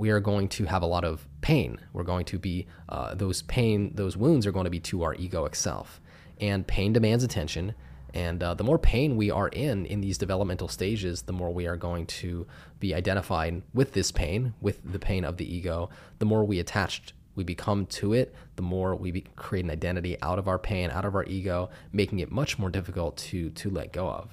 we 0.00 0.08
are 0.08 0.18
going 0.18 0.48
to 0.48 0.64
have 0.64 0.80
a 0.80 0.86
lot 0.86 1.04
of 1.04 1.28
pain. 1.42 1.78
We're 1.92 2.04
going 2.04 2.24
to 2.24 2.38
be, 2.38 2.66
uh, 2.88 3.14
those 3.14 3.42
pain, 3.42 3.92
those 3.94 4.16
wounds 4.16 4.46
are 4.46 4.50
going 4.50 4.64
to 4.64 4.70
be 4.70 4.80
to 4.80 5.02
our 5.02 5.14
egoic 5.14 5.54
self. 5.54 6.00
And 6.40 6.66
pain 6.66 6.94
demands 6.94 7.22
attention. 7.22 7.74
And 8.14 8.42
uh, 8.42 8.54
the 8.54 8.64
more 8.64 8.78
pain 8.78 9.18
we 9.18 9.30
are 9.30 9.48
in 9.48 9.84
in 9.84 10.00
these 10.00 10.16
developmental 10.16 10.68
stages, 10.68 11.22
the 11.22 11.34
more 11.34 11.52
we 11.52 11.66
are 11.66 11.76
going 11.76 12.06
to 12.06 12.46
be 12.80 12.94
identified 12.94 13.60
with 13.74 13.92
this 13.92 14.10
pain, 14.10 14.54
with 14.62 14.80
the 14.90 14.98
pain 14.98 15.22
of 15.22 15.36
the 15.36 15.54
ego. 15.54 15.90
The 16.18 16.24
more 16.24 16.44
we 16.44 16.58
attached 16.58 17.12
we 17.34 17.44
become 17.44 17.84
to 17.86 18.14
it, 18.14 18.34
the 18.56 18.62
more 18.62 18.96
we 18.96 19.10
be, 19.10 19.24
create 19.36 19.66
an 19.66 19.70
identity 19.70 20.16
out 20.22 20.38
of 20.38 20.48
our 20.48 20.58
pain, 20.58 20.90
out 20.90 21.04
of 21.04 21.14
our 21.14 21.24
ego, 21.24 21.68
making 21.92 22.20
it 22.20 22.32
much 22.32 22.58
more 22.58 22.70
difficult 22.70 23.18
to 23.28 23.50
to 23.50 23.68
let 23.68 23.92
go 23.92 24.08
of. 24.08 24.30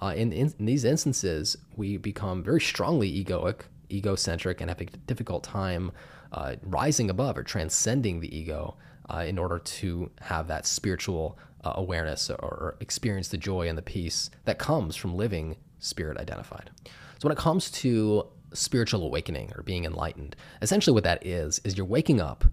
Uh, 0.00 0.14
in, 0.16 0.32
in, 0.32 0.54
in 0.58 0.66
these 0.66 0.84
instances, 0.84 1.56
we 1.76 1.96
become 1.96 2.42
very 2.42 2.60
strongly 2.60 3.10
egoic, 3.12 3.62
egocentric, 3.92 4.60
and 4.60 4.70
have 4.70 4.80
a 4.80 4.84
difficult 4.84 5.44
time 5.44 5.92
uh, 6.32 6.56
rising 6.62 7.10
above 7.10 7.36
or 7.36 7.42
transcending 7.42 8.20
the 8.20 8.36
ego 8.36 8.76
uh, 9.10 9.24
in 9.26 9.38
order 9.38 9.58
to 9.58 10.10
have 10.20 10.48
that 10.48 10.66
spiritual 10.66 11.38
uh, 11.64 11.72
awareness 11.76 12.30
or, 12.30 12.36
or 12.36 12.76
experience 12.80 13.28
the 13.28 13.36
joy 13.36 13.68
and 13.68 13.76
the 13.76 13.82
peace 13.82 14.30
that 14.44 14.58
comes 14.58 14.96
from 14.96 15.14
living 15.14 15.56
spirit 15.78 16.16
identified. 16.16 16.70
So 17.18 17.28
when 17.28 17.32
it 17.32 17.38
comes 17.38 17.70
to 17.72 18.26
spiritual 18.54 19.04
awakening 19.04 19.52
or 19.56 19.62
being 19.62 19.84
enlightened. 19.84 20.36
Essentially, 20.60 20.94
what 20.94 21.04
that 21.04 21.24
is, 21.26 21.60
is 21.64 21.76
you're 21.76 21.86
waking 21.86 22.20
up 22.20 22.44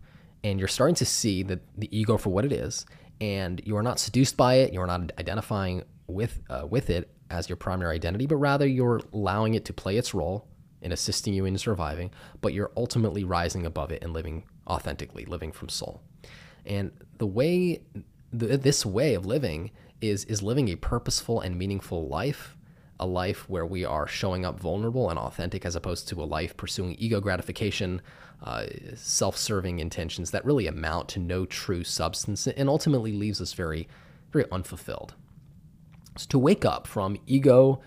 and 0.44 0.60
you're 0.60 0.68
starting 0.68 0.96
to 0.96 1.06
see 1.06 1.44
the, 1.44 1.60
the 1.78 1.96
ego 1.98 2.18
for 2.18 2.30
what 2.30 2.46
it 2.46 2.52
is, 2.52 2.86
and 3.20 3.62
you 3.66 3.76
are 3.76 3.84
not 3.84 4.00
seduced 4.00 4.38
by 4.38 4.56
it, 4.56 4.74
you're 4.74 4.88
not 4.88 5.12
identifying 5.20 5.84
with, 6.08 6.40
uh, 6.50 6.66
with 6.70 6.90
it 6.90 7.10
as 7.30 7.50
your 7.50 7.58
primary 7.58 7.96
identity, 7.96 8.26
but 8.26 8.38
rather 8.38 8.66
you're 8.66 9.02
allowing 9.14 9.54
it 9.54 9.66
to 9.66 9.74
play 9.74 9.98
its 9.98 10.14
role 10.14 10.48
in 10.82 10.92
assisting 10.92 11.34
you 11.34 11.46
in 11.46 11.58
surviving, 11.58 12.12
but 12.42 12.54
you're 12.54 12.72
ultimately 12.78 13.24
rising 13.24 13.66
above 13.66 13.92
it 13.92 14.04
and 14.04 14.14
living 14.14 14.44
authentically, 14.68 15.26
living 15.26 15.52
from 15.52 15.70
soul. 15.70 16.02
And 16.66 16.92
the 17.18 17.28
way, 17.28 17.82
the, 18.32 18.58
this 18.58 18.86
way 18.86 19.14
of 19.14 19.26
living 19.26 19.72
is, 20.02 20.26
is 20.26 20.42
living 20.42 20.70
a 20.70 20.76
purposeful 20.76 21.42
and 21.42 21.58
meaningful 21.58 22.08
life 22.08 22.56
a 23.00 23.06
life 23.06 23.50
where 23.50 23.66
we 23.66 23.86
are 23.86 24.06
showing 24.06 24.46
up 24.46 24.60
vulnerable 24.60 25.10
and 25.10 25.18
authentic 25.18 25.66
as 25.66 25.76
opposed 25.76 26.08
to 26.10 26.22
a 26.22 26.26
life 26.26 26.58
pursuing 26.58 26.96
ego 27.00 27.22
gratification, 27.22 28.02
uh, 28.44 28.66
self 28.96 29.38
serving 29.38 29.80
intentions 29.80 30.32
that 30.32 30.44
really 30.44 30.68
amount 30.68 31.08
to 31.10 31.20
no 31.20 31.46
true 31.46 31.84
substance 31.84 32.46
and 32.46 32.70
ultimately 32.70 33.14
leaves 33.14 33.40
us 33.40 33.54
very, 33.54 33.88
very 34.32 34.46
unfulfilled. 34.52 35.14
So 36.18 36.26
to 36.30 36.40
wake 36.40 36.66
up 36.66 36.88
from 36.88 37.18
ego 37.26 37.82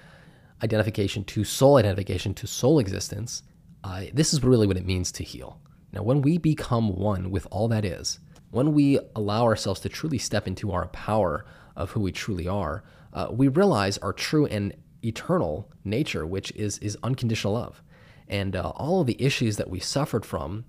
identification 0.62 1.25
to 1.25 1.44
soul 1.44 1.77
identification 1.77 2.35
to 2.35 2.46
soul 2.46 2.79
existence, 2.79 3.42
uh, 3.85 4.05
this 4.12 4.33
is 4.33 4.44
really 4.44 4.66
what 4.66 4.77
it 4.77 4.87
means 4.87 5.11
to 5.12 5.25
heal. 5.25 5.61
Now, 5.92 6.03
when 6.03 6.22
we 6.22 6.38
become 6.38 6.96
one 6.96 7.31
with 7.31 7.46
all 7.51 7.68
that 7.68 7.85
is, 7.85 8.18
when 8.51 8.72
we 8.72 8.98
allow 9.16 9.44
ourselves 9.44 9.81
to 9.81 9.88
truly 9.88 10.18
step 10.18 10.46
into 10.46 10.72
our 10.72 10.87
power 10.88 11.44
of 11.75 11.90
who 11.90 12.01
we 12.01 12.12
truly 12.12 12.46
are, 12.46 12.85
uh, 13.12 13.29
we 13.31 13.48
realize 13.48 13.98
our 13.98 14.12
true 14.12 14.46
and 14.46 14.75
eternal 15.05 15.70
nature, 15.85 16.27
which 16.27 16.53
is 16.53 16.79
is 16.79 16.96
unconditional 17.03 17.55
love, 17.55 17.83
and 18.29 18.55
uh, 18.55 18.72
all 18.77 19.01
of 19.01 19.07
the 19.07 19.20
issues 19.20 19.57
that 19.57 19.70
we 19.70 19.81
suffered 19.81 20.25
from, 20.25 20.64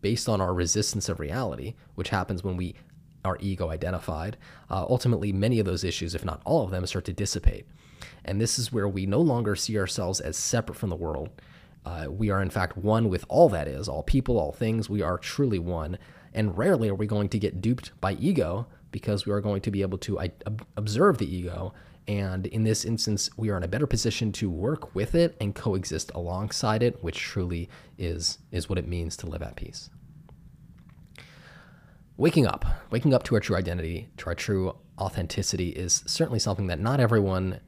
based 0.00 0.28
on 0.28 0.40
our 0.40 0.54
resistance 0.54 1.08
of 1.08 1.20
reality, 1.20 1.74
which 1.94 2.08
happens 2.08 2.42
when 2.42 2.56
we 2.56 2.74
are 3.24 3.36
ego 3.40 3.70
identified. 3.70 4.36
Uh, 4.70 4.86
ultimately, 4.88 5.32
many 5.32 5.58
of 5.58 5.66
those 5.66 5.84
issues, 5.84 6.14
if 6.14 6.24
not 6.24 6.40
all 6.44 6.64
of 6.64 6.70
them, 6.70 6.86
start 6.86 7.04
to 7.04 7.12
dissipate, 7.12 7.66
and 8.24 8.40
this 8.40 8.58
is 8.58 8.72
where 8.72 8.88
we 8.88 9.06
no 9.06 9.20
longer 9.20 9.56
see 9.56 9.78
ourselves 9.78 10.20
as 10.20 10.36
separate 10.36 10.76
from 10.76 10.90
the 10.90 10.96
world. 10.96 11.30
Uh, 11.84 12.06
we 12.08 12.30
are 12.30 12.42
in 12.42 12.50
fact 12.50 12.76
one 12.76 13.08
with 13.08 13.24
all 13.28 13.48
that 13.48 13.68
is, 13.68 13.88
all 13.88 14.02
people, 14.02 14.38
all 14.38 14.52
things. 14.52 14.90
We 14.90 15.02
are 15.02 15.18
truly 15.18 15.58
one, 15.58 15.98
and 16.34 16.56
rarely 16.56 16.88
are 16.88 16.94
we 16.94 17.06
going 17.06 17.28
to 17.30 17.38
get 17.38 17.60
duped 17.60 17.92
by 18.00 18.12
ego 18.14 18.66
because 18.90 19.26
we 19.26 19.32
are 19.32 19.40
going 19.40 19.60
to 19.60 19.70
be 19.70 19.82
able 19.82 19.98
to 19.98 20.18
observe 20.76 21.18
the 21.18 21.32
ego 21.32 21.74
and 22.08 22.46
in 22.46 22.62
this 22.62 22.84
instance, 22.84 23.30
we 23.36 23.50
are 23.50 23.56
in 23.56 23.64
a 23.64 23.68
better 23.68 23.86
position 23.86 24.30
to 24.32 24.48
work 24.48 24.94
with 24.94 25.14
it 25.14 25.36
and 25.40 25.54
coexist 25.54 26.12
alongside 26.14 26.82
it, 26.82 27.02
which 27.02 27.18
truly 27.18 27.68
is, 27.98 28.38
is 28.52 28.68
what 28.68 28.78
it 28.78 28.86
means 28.86 29.16
to 29.18 29.26
live 29.26 29.42
at 29.42 29.56
peace. 29.56 29.90
Waking 32.16 32.46
up, 32.46 32.64
waking 32.90 33.12
up 33.12 33.24
to 33.24 33.34
our 33.34 33.40
true 33.40 33.56
identity, 33.56 34.08
to 34.18 34.26
our 34.28 34.34
true 34.34 34.76
authenticity, 34.98 35.70
is 35.70 36.04
certainly 36.06 36.38
something 36.38 36.68
that 36.68 36.80
not 36.80 37.00
everyone 37.00 37.60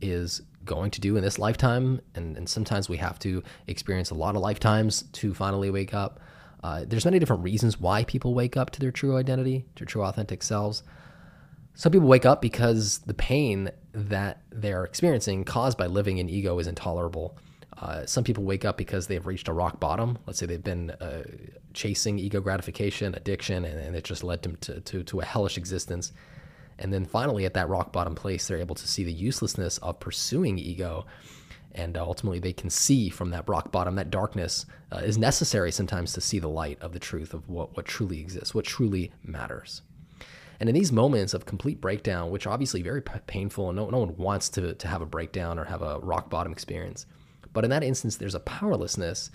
is 0.00 0.42
going 0.64 0.90
to 0.92 1.00
do 1.00 1.16
in 1.16 1.22
this 1.22 1.38
lifetime. 1.38 2.00
And, 2.14 2.36
and 2.36 2.48
sometimes 2.48 2.88
we 2.88 2.98
have 2.98 3.18
to 3.20 3.42
experience 3.66 4.10
a 4.10 4.14
lot 4.14 4.36
of 4.36 4.42
lifetimes 4.42 5.02
to 5.02 5.34
finally 5.34 5.70
wake 5.70 5.94
up. 5.94 6.20
Uh, 6.62 6.84
there's 6.86 7.04
many 7.04 7.18
different 7.18 7.42
reasons 7.42 7.80
why 7.80 8.04
people 8.04 8.34
wake 8.34 8.56
up 8.56 8.70
to 8.70 8.80
their 8.80 8.90
true 8.90 9.16
identity, 9.16 9.64
to 9.76 9.84
true 9.84 10.02
authentic 10.02 10.42
selves. 10.42 10.82
Some 11.74 11.92
people 11.92 12.08
wake 12.08 12.26
up 12.26 12.42
because 12.42 12.98
the 13.06 13.14
pain 13.14 13.70
that 13.92 14.42
they're 14.50 14.84
experiencing 14.84 15.44
caused 15.44 15.78
by 15.78 15.86
living 15.86 16.18
in 16.18 16.28
ego 16.28 16.58
is 16.58 16.66
intolerable. 16.66 17.38
Uh, 17.80 18.04
some 18.06 18.24
people 18.24 18.42
wake 18.42 18.64
up 18.64 18.76
because 18.76 19.06
they've 19.06 19.26
reached 19.26 19.46
a 19.46 19.52
rock 19.52 19.78
bottom. 19.78 20.18
Let's 20.26 20.40
say 20.40 20.46
they've 20.46 20.62
been 20.62 20.90
uh, 20.90 21.22
chasing 21.74 22.18
ego 22.18 22.40
gratification, 22.40 23.14
addiction, 23.14 23.64
and, 23.64 23.78
and, 23.78 23.94
it 23.94 24.02
just 24.02 24.24
led 24.24 24.42
them 24.42 24.56
to, 24.62 24.80
to, 24.80 25.04
to 25.04 25.20
a 25.20 25.24
hellish 25.24 25.56
existence. 25.56 26.12
And 26.78 26.92
then 26.92 27.04
finally, 27.04 27.44
at 27.44 27.54
that 27.54 27.68
rock 27.68 27.92
bottom 27.92 28.14
place, 28.14 28.46
they're 28.46 28.58
able 28.58 28.74
to 28.76 28.88
see 28.88 29.04
the 29.04 29.12
uselessness 29.12 29.78
of 29.78 30.00
pursuing 30.00 30.58
ego. 30.58 31.06
And 31.72 31.96
ultimately, 31.96 32.38
they 32.38 32.52
can 32.52 32.70
see 32.70 33.08
from 33.08 33.30
that 33.30 33.48
rock 33.48 33.72
bottom, 33.72 33.96
that 33.96 34.10
darkness 34.10 34.64
uh, 34.92 34.98
is 34.98 35.18
necessary 35.18 35.70
sometimes 35.70 36.12
to 36.12 36.20
see 36.20 36.38
the 36.38 36.48
light 36.48 36.78
of 36.80 36.92
the 36.92 36.98
truth 36.98 37.34
of 37.34 37.48
what, 37.48 37.76
what 37.76 37.86
truly 37.86 38.20
exists, 38.20 38.54
what 38.54 38.64
truly 38.64 39.12
matters. 39.22 39.82
And 40.60 40.68
in 40.68 40.74
these 40.74 40.90
moments 40.90 41.34
of 41.34 41.46
complete 41.46 41.80
breakdown, 41.80 42.30
which 42.30 42.46
are 42.46 42.50
obviously 42.50 42.82
very 42.82 43.00
p- 43.00 43.12
painful, 43.26 43.68
and 43.68 43.76
no, 43.76 43.90
no 43.90 43.98
one 43.98 44.16
wants 44.16 44.48
to, 44.50 44.74
to 44.74 44.88
have 44.88 45.02
a 45.02 45.06
breakdown 45.06 45.58
or 45.58 45.64
have 45.64 45.82
a 45.82 46.00
rock 46.00 46.30
bottom 46.30 46.52
experience, 46.52 47.06
but 47.52 47.64
in 47.64 47.70
that 47.70 47.84
instance, 47.84 48.16
there's 48.16 48.34
a 48.34 48.40
powerlessness 48.40 49.30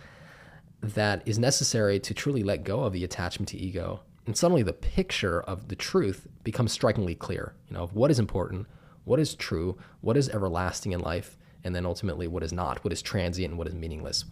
that 0.81 1.21
is 1.25 1.39
necessary 1.39 1.99
to 1.99 2.13
truly 2.13 2.43
let 2.43 2.63
go 2.63 2.83
of 2.83 2.93
the 2.93 3.03
attachment 3.03 3.47
to 3.49 3.57
ego. 3.57 4.01
And 4.25 4.37
suddenly 4.37 4.63
the 4.63 4.73
picture 4.73 5.41
of 5.41 5.67
the 5.67 5.75
truth 5.75 6.27
becomes 6.43 6.71
strikingly 6.71 7.15
clear, 7.15 7.53
you 7.67 7.75
know, 7.75 7.83
of 7.83 7.93
what 7.93 8.11
is 8.11 8.19
important, 8.19 8.67
what 9.03 9.19
is 9.19 9.35
true, 9.35 9.77
what 10.01 10.15
is 10.15 10.29
everlasting 10.29 10.93
in 10.93 11.01
life, 11.01 11.37
and 11.63 11.75
then 11.75 11.85
ultimately 11.85 12.27
what 12.27 12.43
is 12.43 12.53
not, 12.53 12.83
what 12.83 12.93
is 12.93 13.01
transient 13.01 13.51
and 13.51 13.57
what 13.57 13.67
is 13.67 13.73
meaningless. 13.73 14.25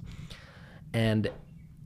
And 0.94 1.30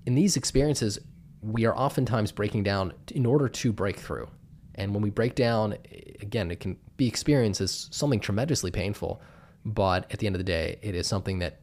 in 0.06 0.16
these 0.16 0.38
experiences, 0.38 1.00
we 1.42 1.66
are 1.66 1.76
oftentimes 1.76 2.32
breaking 2.32 2.64
down 2.64 2.94
in 3.12 3.26
order 3.26 3.48
to 3.48 3.72
break 3.72 3.98
through. 3.98 4.28
And 4.76 4.94
when 4.94 5.02
we 5.02 5.10
break 5.10 5.36
down, 5.36 5.78
again, 6.20 6.52
it 6.52 6.60
can 6.60 6.78
be 6.98 7.08
experienced 7.08 7.62
as 7.62 7.88
something 7.92 8.20
tremendously 8.20 8.72
painful, 8.72 9.22
but 9.64 10.12
at 10.12 10.20
the 10.20 10.28
end 10.28 10.36
of 10.36 10.40
the 10.40 10.44
day, 10.44 10.78
it 10.82 10.96
is 10.96 11.08
something 11.08 11.40
that 11.40 11.62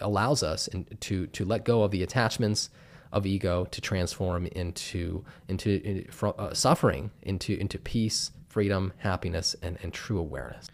allows 0.00 0.42
us 0.42 0.68
to 1.00 1.26
to 1.28 1.44
let 1.46 1.64
go 1.64 1.82
of 1.82 1.90
the 1.90 2.02
attachments 2.02 2.68
of 3.12 3.26
ego 3.26 3.64
to 3.66 3.80
transform 3.80 4.46
into 4.46 5.24
into, 5.48 6.04
uh, 6.22 6.54
suffering 6.54 7.10
into 7.22 7.54
into 7.58 7.78
peace, 7.78 8.30
freedom, 8.48 8.92
happiness, 8.98 9.54
and, 9.62 9.78
and 9.82 9.92
true 9.92 10.18
awareness. 10.18 10.68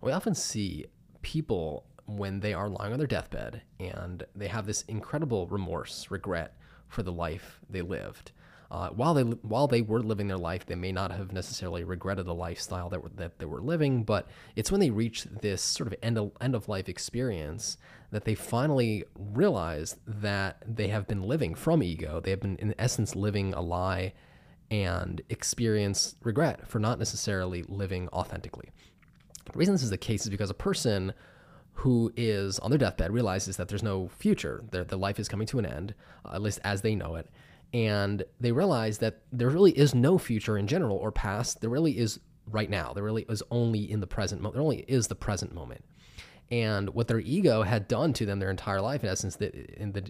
We 0.00 0.12
often 0.12 0.34
see 0.34 0.86
people 1.22 1.84
when 2.06 2.40
they 2.40 2.52
are 2.52 2.68
lying 2.68 2.92
on 2.92 2.98
their 2.98 3.06
deathbed 3.06 3.62
and 3.78 4.24
they 4.34 4.48
have 4.48 4.66
this 4.66 4.82
incredible 4.82 5.46
remorse, 5.46 6.10
regret 6.10 6.56
for 6.88 7.02
the 7.02 7.12
life 7.12 7.60
they 7.70 7.82
lived 7.82 8.32
uh, 8.72 8.88
while 8.88 9.12
they 9.12 9.22
while 9.22 9.66
they 9.66 9.82
were 9.82 10.00
living 10.00 10.28
their 10.28 10.38
life, 10.38 10.64
they 10.64 10.74
may 10.74 10.92
not 10.92 11.12
have 11.12 11.30
necessarily 11.30 11.84
regretted 11.84 12.24
the 12.24 12.34
lifestyle 12.34 12.88
that 12.88 13.02
were, 13.02 13.10
that 13.16 13.38
they 13.38 13.44
were 13.44 13.60
living. 13.60 14.02
But 14.02 14.26
it's 14.56 14.72
when 14.72 14.80
they 14.80 14.88
reach 14.88 15.24
this 15.24 15.60
sort 15.60 15.88
of 15.88 15.94
end 16.02 16.16
of, 16.16 16.32
end 16.40 16.54
of 16.54 16.70
life 16.70 16.88
experience 16.88 17.76
that 18.12 18.24
they 18.24 18.34
finally 18.34 19.04
realize 19.14 19.96
that 20.06 20.62
they 20.66 20.88
have 20.88 21.06
been 21.06 21.22
living 21.22 21.54
from 21.54 21.82
ego. 21.82 22.18
They 22.18 22.30
have 22.30 22.40
been, 22.40 22.56
in 22.56 22.74
essence, 22.78 23.14
living 23.14 23.52
a 23.52 23.60
lie, 23.60 24.14
and 24.70 25.20
experience 25.28 26.16
regret 26.22 26.66
for 26.66 26.78
not 26.78 26.98
necessarily 26.98 27.64
living 27.64 28.08
authentically. 28.08 28.70
The 29.52 29.58
reason 29.58 29.74
this 29.74 29.82
is 29.82 29.90
the 29.90 29.98
case 29.98 30.22
is 30.22 30.30
because 30.30 30.48
a 30.48 30.54
person 30.54 31.12
who 31.74 32.10
is 32.16 32.58
on 32.60 32.70
their 32.70 32.78
deathbed 32.78 33.12
realizes 33.12 33.58
that 33.58 33.68
there's 33.68 33.82
no 33.82 34.08
future. 34.08 34.64
Their, 34.70 34.84
their 34.84 34.98
life 34.98 35.18
is 35.20 35.28
coming 35.28 35.46
to 35.48 35.58
an 35.58 35.66
end, 35.66 35.94
uh, 36.24 36.36
at 36.36 36.40
least 36.40 36.58
as 36.64 36.80
they 36.80 36.94
know 36.94 37.16
it 37.16 37.28
and 37.72 38.22
they 38.40 38.52
realize 38.52 38.98
that 38.98 39.22
there 39.32 39.48
really 39.48 39.72
is 39.72 39.94
no 39.94 40.18
future 40.18 40.58
in 40.58 40.66
general 40.66 40.96
or 40.98 41.10
past. 41.12 41.60
There 41.60 41.70
really 41.70 41.96
is 41.98 42.20
right 42.50 42.68
now. 42.68 42.92
There 42.92 43.04
really 43.04 43.24
is 43.28 43.42
only 43.50 43.90
in 43.90 44.00
the 44.00 44.06
present 44.06 44.40
moment. 44.42 44.54
There 44.54 44.62
only 44.62 44.84
is 44.88 45.08
the 45.08 45.14
present 45.14 45.54
moment. 45.54 45.84
and 46.50 46.90
what 46.90 47.08
their 47.08 47.20
ego 47.20 47.62
had 47.62 47.88
done 47.88 48.12
to 48.12 48.26
them 48.26 48.38
their 48.38 48.50
entire 48.50 48.80
life 48.80 49.02
in 49.02 49.08
essence 49.08 49.36
that 49.36 49.52
the 49.94 50.04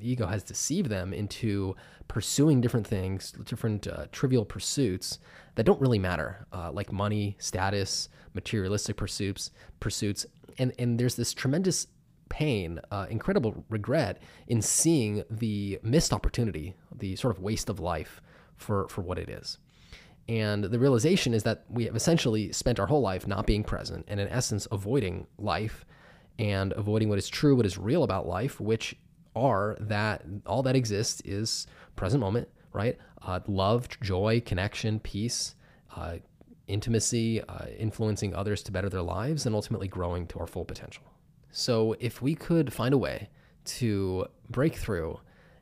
ego 0.00 0.26
has 0.26 0.44
deceived 0.44 0.88
them 0.88 1.12
into 1.12 1.74
pursuing 2.06 2.60
different 2.60 2.86
things 2.86 3.32
different 3.44 3.86
uh, 3.88 4.06
trivial 4.12 4.44
pursuits 4.44 5.18
that 5.56 5.64
don't 5.64 5.80
really 5.80 5.98
matter 5.98 6.46
uh, 6.52 6.70
like 6.72 6.92
money 6.92 7.36
status 7.40 8.08
materialistic 8.34 8.96
pursuits 8.96 9.50
pursuits 9.80 10.24
and 10.58 10.72
and 10.78 10.98
there's 11.00 11.16
this 11.16 11.34
tremendous 11.34 11.88
pain 12.28 12.80
uh, 12.90 13.06
incredible 13.10 13.64
regret 13.68 14.20
in 14.48 14.62
seeing 14.62 15.24
the 15.30 15.78
missed 15.82 16.12
opportunity 16.12 16.74
the 16.94 17.16
sort 17.16 17.34
of 17.34 17.42
waste 17.42 17.68
of 17.68 17.80
life 17.80 18.20
for 18.56 18.88
for 18.88 19.02
what 19.02 19.18
it 19.18 19.28
is 19.28 19.58
and 20.28 20.64
the 20.64 20.78
realization 20.78 21.32
is 21.32 21.42
that 21.44 21.64
we 21.70 21.84
have 21.84 21.96
essentially 21.96 22.52
spent 22.52 22.78
our 22.78 22.86
whole 22.86 23.00
life 23.00 23.26
not 23.26 23.46
being 23.46 23.64
present 23.64 24.04
and, 24.08 24.20
in 24.20 24.28
essence, 24.28 24.68
avoiding 24.70 25.26
life 25.38 25.86
and 26.38 26.72
avoiding 26.74 27.08
what 27.08 27.18
is 27.18 27.28
true, 27.28 27.56
what 27.56 27.64
is 27.64 27.78
real 27.78 28.04
about 28.04 28.26
life, 28.26 28.60
which 28.60 28.94
are 29.34 29.76
that 29.80 30.24
all 30.44 30.62
that 30.62 30.76
exists 30.76 31.22
is 31.24 31.66
present 31.96 32.20
moment, 32.20 32.48
right? 32.72 32.98
Uh, 33.22 33.40
love, 33.48 33.88
joy, 34.00 34.42
connection, 34.44 35.00
peace, 35.00 35.54
uh, 35.96 36.16
intimacy, 36.66 37.40
uh, 37.42 37.66
influencing 37.78 38.34
others 38.34 38.62
to 38.62 38.70
better 38.70 38.90
their 38.90 39.02
lives, 39.02 39.46
and 39.46 39.54
ultimately 39.54 39.88
growing 39.88 40.26
to 40.26 40.38
our 40.38 40.46
full 40.46 40.64
potential. 40.64 41.04
So, 41.50 41.96
if 41.98 42.20
we 42.20 42.34
could 42.34 42.72
find 42.72 42.94
a 42.94 42.98
way 42.98 43.30
to 43.64 44.26
break 44.50 44.76
through 44.76 45.20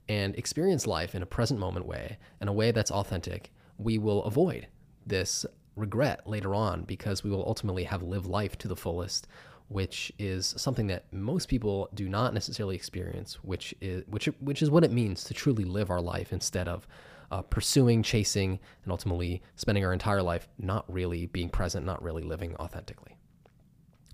and 0.08 0.34
experience 0.36 0.86
life 0.86 1.14
in 1.14 1.22
a 1.22 1.26
present 1.26 1.58
moment 1.60 1.86
way, 1.86 2.18
in 2.40 2.48
a 2.48 2.52
way 2.52 2.70
that's 2.70 2.90
authentic, 2.90 3.52
we 3.78 3.98
will 3.98 4.24
avoid 4.24 4.68
this 5.06 5.46
regret 5.76 6.26
later 6.26 6.54
on 6.54 6.82
because 6.84 7.22
we 7.22 7.30
will 7.30 7.46
ultimately 7.46 7.84
have 7.84 8.02
lived 8.02 8.26
life 8.26 8.56
to 8.58 8.68
the 8.68 8.76
fullest 8.76 9.28
which 9.68 10.12
is 10.18 10.54
something 10.56 10.86
that 10.86 11.12
most 11.12 11.48
people 11.48 11.88
do 11.92 12.08
not 12.08 12.32
necessarily 12.32 12.74
experience 12.74 13.34
which 13.42 13.74
is 13.80 14.04
which 14.06 14.26
which 14.40 14.62
is 14.62 14.70
what 14.70 14.84
it 14.84 14.92
means 14.92 15.24
to 15.24 15.34
truly 15.34 15.64
live 15.64 15.90
our 15.90 16.00
life 16.00 16.32
instead 16.32 16.68
of 16.68 16.86
uh, 17.30 17.42
pursuing 17.42 18.02
chasing 18.02 18.58
and 18.84 18.92
ultimately 18.92 19.42
spending 19.56 19.84
our 19.84 19.92
entire 19.92 20.22
life 20.22 20.48
not 20.58 20.84
really 20.92 21.26
being 21.26 21.48
present 21.48 21.84
not 21.84 22.02
really 22.02 22.22
living 22.22 22.54
authentically. 22.56 23.16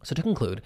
So 0.02 0.14
to 0.14 0.22
conclude 0.22 0.62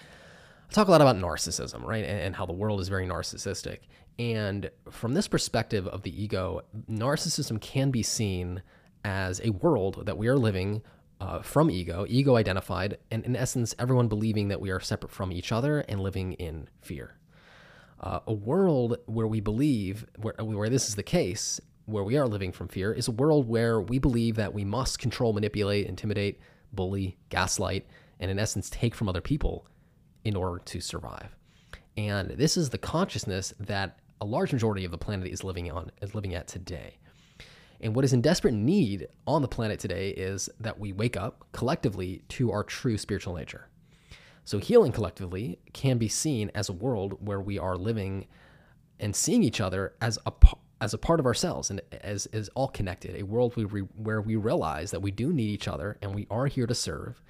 I 0.68 0.72
talk 0.72 0.88
a 0.88 0.90
lot 0.90 1.00
about 1.00 1.16
narcissism, 1.16 1.84
right? 1.84 2.04
And, 2.04 2.34
how 2.34 2.46
the 2.46 2.52
world 2.52 2.80
is 2.80 2.88
very 2.88 3.06
narcissistic. 3.06 3.80
And 4.18 4.70
from 4.90 5.14
this 5.14 5.28
perspective 5.28 5.86
of 5.86 6.02
the 6.02 6.22
ego, 6.22 6.62
narcissism 6.90 7.60
can 7.60 7.90
be 7.90 8.02
seen 8.02 8.62
as 9.04 9.40
a 9.44 9.50
world 9.50 10.06
that 10.06 10.18
we 10.18 10.26
are 10.28 10.36
living 10.36 10.82
uh, 11.20 11.40
from 11.40 11.70
ego, 11.70 12.04
ego 12.08 12.36
identified, 12.36 12.98
and 13.10 13.24
in 13.24 13.36
essence, 13.36 13.74
everyone 13.78 14.08
believing 14.08 14.48
that 14.48 14.60
we 14.60 14.70
are 14.70 14.80
separate 14.80 15.12
from 15.12 15.32
each 15.32 15.52
other 15.52 15.80
and 15.80 16.00
living 16.00 16.32
in 16.34 16.68
fear. 16.82 17.16
Uh, 18.00 18.20
a 18.26 18.32
world 18.32 18.98
where 19.06 19.26
we 19.26 19.40
believe, 19.40 20.04
where, 20.20 20.34
where 20.38 20.68
this 20.68 20.88
is 20.88 20.96
the 20.96 21.02
case, 21.02 21.60
where 21.86 22.04
we 22.04 22.18
are 22.18 22.26
living 22.26 22.52
from 22.52 22.68
fear, 22.68 22.92
is 22.92 23.08
a 23.08 23.12
world 23.12 23.48
where 23.48 23.80
we 23.80 23.98
believe 23.98 24.36
that 24.36 24.52
we 24.52 24.64
must 24.64 24.98
control, 24.98 25.32
manipulate, 25.32 25.86
intimidate, 25.86 26.38
bully, 26.72 27.16
gaslight, 27.30 27.86
and 28.20 28.30
in 28.30 28.38
essence, 28.38 28.68
take 28.68 28.94
from 28.94 29.08
other 29.08 29.20
people 29.20 29.66
in 30.26 30.34
order 30.34 30.60
to 30.64 30.80
survive. 30.80 31.36
And 31.96 32.30
this 32.30 32.56
is 32.56 32.70
the 32.70 32.78
consciousness 32.78 33.54
that 33.60 34.00
a 34.20 34.26
large 34.26 34.52
majority 34.52 34.84
of 34.84 34.90
the 34.90 34.98
planet 34.98 35.28
is 35.28 35.44
living 35.44 35.70
on, 35.70 35.92
is 36.02 36.16
living 36.16 36.34
at 36.34 36.48
today. 36.48 36.98
And 37.80 37.94
what 37.94 38.04
is 38.04 38.12
in 38.12 38.22
desperate 38.22 38.54
need 38.54 39.06
on 39.28 39.40
the 39.40 39.46
planet 39.46 39.78
today 39.78 40.10
is 40.10 40.50
that 40.58 40.80
we 40.80 40.92
wake 40.92 41.16
up 41.16 41.44
collectively 41.52 42.22
to 42.30 42.50
our 42.50 42.64
true 42.64 42.98
spiritual 42.98 43.36
nature. 43.36 43.68
So, 44.44 44.58
healing 44.58 44.90
collectively 44.90 45.60
can 45.72 45.96
be 45.96 46.08
seen 46.08 46.50
as 46.56 46.68
a 46.68 46.72
world 46.72 47.18
where 47.24 47.40
we 47.40 47.56
are 47.58 47.76
living 47.76 48.26
and 48.98 49.14
seeing 49.14 49.44
each 49.44 49.60
other 49.60 49.94
as 50.00 50.18
a 50.26 50.32
as 50.80 50.92
a 50.92 50.98
part 50.98 51.20
of 51.20 51.26
ourselves 51.26 51.70
and 51.70 51.80
as 52.02 52.26
is 52.26 52.48
all 52.56 52.68
connected. 52.68 53.14
A 53.14 53.22
world 53.22 53.54
we, 53.54 53.62
where 53.62 54.20
we 54.20 54.34
realize 54.34 54.90
that 54.90 55.00
we 55.00 55.12
do 55.12 55.32
need 55.32 55.50
each 55.50 55.68
other 55.68 55.98
and 56.02 56.14
we 56.14 56.26
are 56.30 56.46
here 56.46 56.66
to 56.66 56.74
serve, 56.74 57.22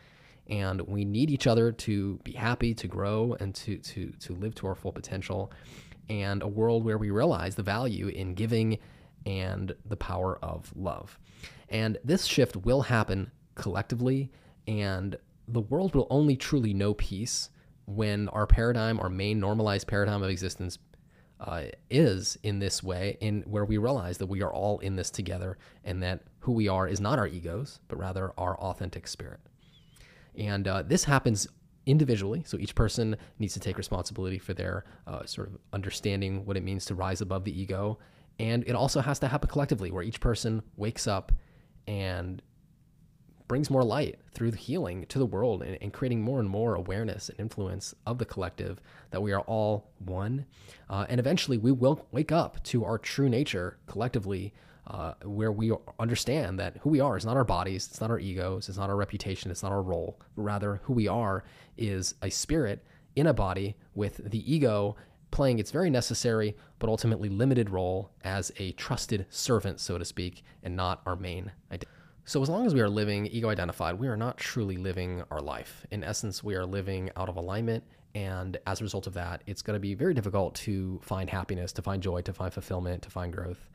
and 0.48 0.80
we 0.82 1.04
need 1.04 1.30
each 1.30 1.46
other 1.46 1.72
to 1.72 2.18
be 2.24 2.32
happy, 2.32 2.74
to 2.74 2.86
grow, 2.88 3.36
and 3.40 3.54
to 3.56 3.78
to 3.78 4.12
to 4.20 4.34
live 4.34 4.54
to 4.56 4.66
our 4.66 4.74
full 4.74 4.92
potential. 4.92 5.52
And 6.08 6.42
a 6.42 6.48
world 6.48 6.84
where 6.84 6.98
we 6.98 7.10
realize 7.10 7.56
the 7.56 7.64
value 7.64 8.08
in 8.08 8.34
giving 8.34 8.78
and 9.26 9.74
the 9.84 9.96
power 9.96 10.38
of 10.42 10.72
love. 10.76 11.18
And 11.68 11.98
this 12.04 12.26
shift 12.26 12.56
will 12.56 12.82
happen 12.82 13.32
collectively, 13.56 14.30
and 14.68 15.16
the 15.48 15.60
world 15.60 15.94
will 15.94 16.06
only 16.10 16.36
truly 16.36 16.72
know 16.72 16.94
peace 16.94 17.50
when 17.86 18.28
our 18.28 18.46
paradigm, 18.46 19.00
our 19.00 19.08
main 19.08 19.40
normalized 19.40 19.86
paradigm 19.86 20.22
of 20.22 20.30
existence, 20.30 20.78
uh, 21.40 21.64
is 21.90 22.38
in 22.42 22.60
this 22.60 22.82
way, 22.82 23.18
in 23.20 23.42
where 23.42 23.64
we 23.64 23.78
realize 23.78 24.18
that 24.18 24.26
we 24.26 24.42
are 24.42 24.52
all 24.52 24.78
in 24.78 24.96
this 24.96 25.10
together, 25.10 25.58
and 25.84 26.02
that 26.02 26.22
who 26.40 26.52
we 26.52 26.68
are 26.68 26.86
is 26.88 27.00
not 27.00 27.18
our 27.18 27.26
egos, 27.26 27.80
but 27.88 27.98
rather 27.98 28.32
our 28.38 28.56
authentic 28.58 29.08
spirit. 29.08 29.40
And 30.36 30.68
uh, 30.68 30.82
this 30.82 31.04
happens 31.04 31.46
individually. 31.86 32.42
So 32.46 32.58
each 32.58 32.74
person 32.74 33.16
needs 33.38 33.54
to 33.54 33.60
take 33.60 33.78
responsibility 33.78 34.38
for 34.38 34.54
their 34.54 34.84
uh, 35.06 35.24
sort 35.24 35.48
of 35.48 35.58
understanding 35.72 36.44
what 36.44 36.56
it 36.56 36.64
means 36.64 36.84
to 36.86 36.94
rise 36.94 37.20
above 37.20 37.44
the 37.44 37.60
ego 37.60 37.98
and 38.38 38.64
it 38.66 38.74
also 38.74 39.00
has 39.00 39.18
to 39.20 39.28
happen 39.28 39.48
collectively, 39.48 39.90
where 39.90 40.02
each 40.02 40.20
person 40.20 40.62
wakes 40.76 41.06
up 41.06 41.32
and 41.86 42.42
brings 43.48 43.70
more 43.70 43.84
light 43.84 44.18
through 44.32 44.50
the 44.50 44.56
healing 44.56 45.06
to 45.06 45.18
the 45.18 45.26
world 45.26 45.62
and, 45.62 45.78
and, 45.80 45.92
creating 45.92 46.20
more 46.20 46.40
and 46.40 46.50
more 46.50 46.74
awareness 46.74 47.28
and 47.28 47.38
influence 47.38 47.94
of 48.04 48.18
the 48.18 48.24
collective 48.24 48.80
that 49.12 49.22
we 49.22 49.32
are 49.32 49.42
all 49.42 49.92
one. 50.00 50.44
Uh, 50.90 51.06
and 51.08 51.20
eventually 51.20 51.56
we 51.56 51.70
will 51.70 52.04
wake 52.10 52.32
up 52.32 52.60
to 52.64 52.84
our 52.84 52.98
true 52.98 53.28
nature 53.28 53.78
collectively, 53.86 54.52
uh, 54.86 55.14
where 55.24 55.52
we 55.52 55.72
understand 55.98 56.58
that 56.58 56.76
who 56.78 56.90
we 56.90 57.00
are 57.00 57.16
is 57.16 57.24
not 57.24 57.36
our 57.36 57.44
bodies, 57.44 57.88
it's 57.88 58.00
not 58.00 58.10
our 58.10 58.18
egos, 58.18 58.68
it's 58.68 58.78
not 58.78 58.88
our 58.88 58.96
reputation, 58.96 59.50
it's 59.50 59.62
not 59.62 59.72
our 59.72 59.82
role, 59.82 60.20
rather 60.36 60.80
who 60.84 60.92
we 60.92 61.08
are 61.08 61.44
is 61.76 62.14
a 62.22 62.30
spirit 62.30 62.84
in 63.16 63.26
a 63.26 63.34
body 63.34 63.76
with 63.94 64.20
the 64.30 64.52
ego 64.52 64.96
playing 65.30 65.58
its 65.58 65.70
very 65.70 65.90
necessary 65.90 66.56
but 66.78 66.88
ultimately 66.88 67.28
limited 67.28 67.70
role 67.70 68.10
as 68.22 68.52
a 68.58 68.72
trusted 68.72 69.26
servant, 69.28 69.80
so 69.80 69.98
to 69.98 70.04
speak, 70.04 70.44
and 70.62 70.76
not 70.76 71.02
our 71.04 71.16
main 71.16 71.50
identity. 71.70 71.90
So, 72.28 72.42
as 72.42 72.48
long 72.48 72.66
as 72.66 72.74
we 72.74 72.80
are 72.80 72.88
living 72.88 73.26
ego 73.26 73.48
identified, 73.48 74.00
we 74.00 74.08
are 74.08 74.16
not 74.16 74.36
truly 74.36 74.76
living 74.76 75.22
our 75.30 75.40
life. 75.40 75.86
In 75.92 76.02
essence, 76.02 76.42
we 76.42 76.56
are 76.56 76.66
living 76.66 77.08
out 77.16 77.28
of 77.28 77.36
alignment. 77.36 77.84
And 78.16 78.56
as 78.66 78.80
a 78.80 78.84
result 78.84 79.06
of 79.06 79.14
that, 79.14 79.42
it's 79.46 79.62
going 79.62 79.76
to 79.76 79.80
be 79.80 79.94
very 79.94 80.12
difficult 80.12 80.54
to 80.56 80.98
find 81.04 81.30
happiness, 81.30 81.70
to 81.74 81.82
find 81.82 82.02
joy, 82.02 82.22
to 82.22 82.32
find 82.32 82.52
fulfillment, 82.52 83.02
to 83.02 83.10
find 83.10 83.32
growth. 83.32 83.68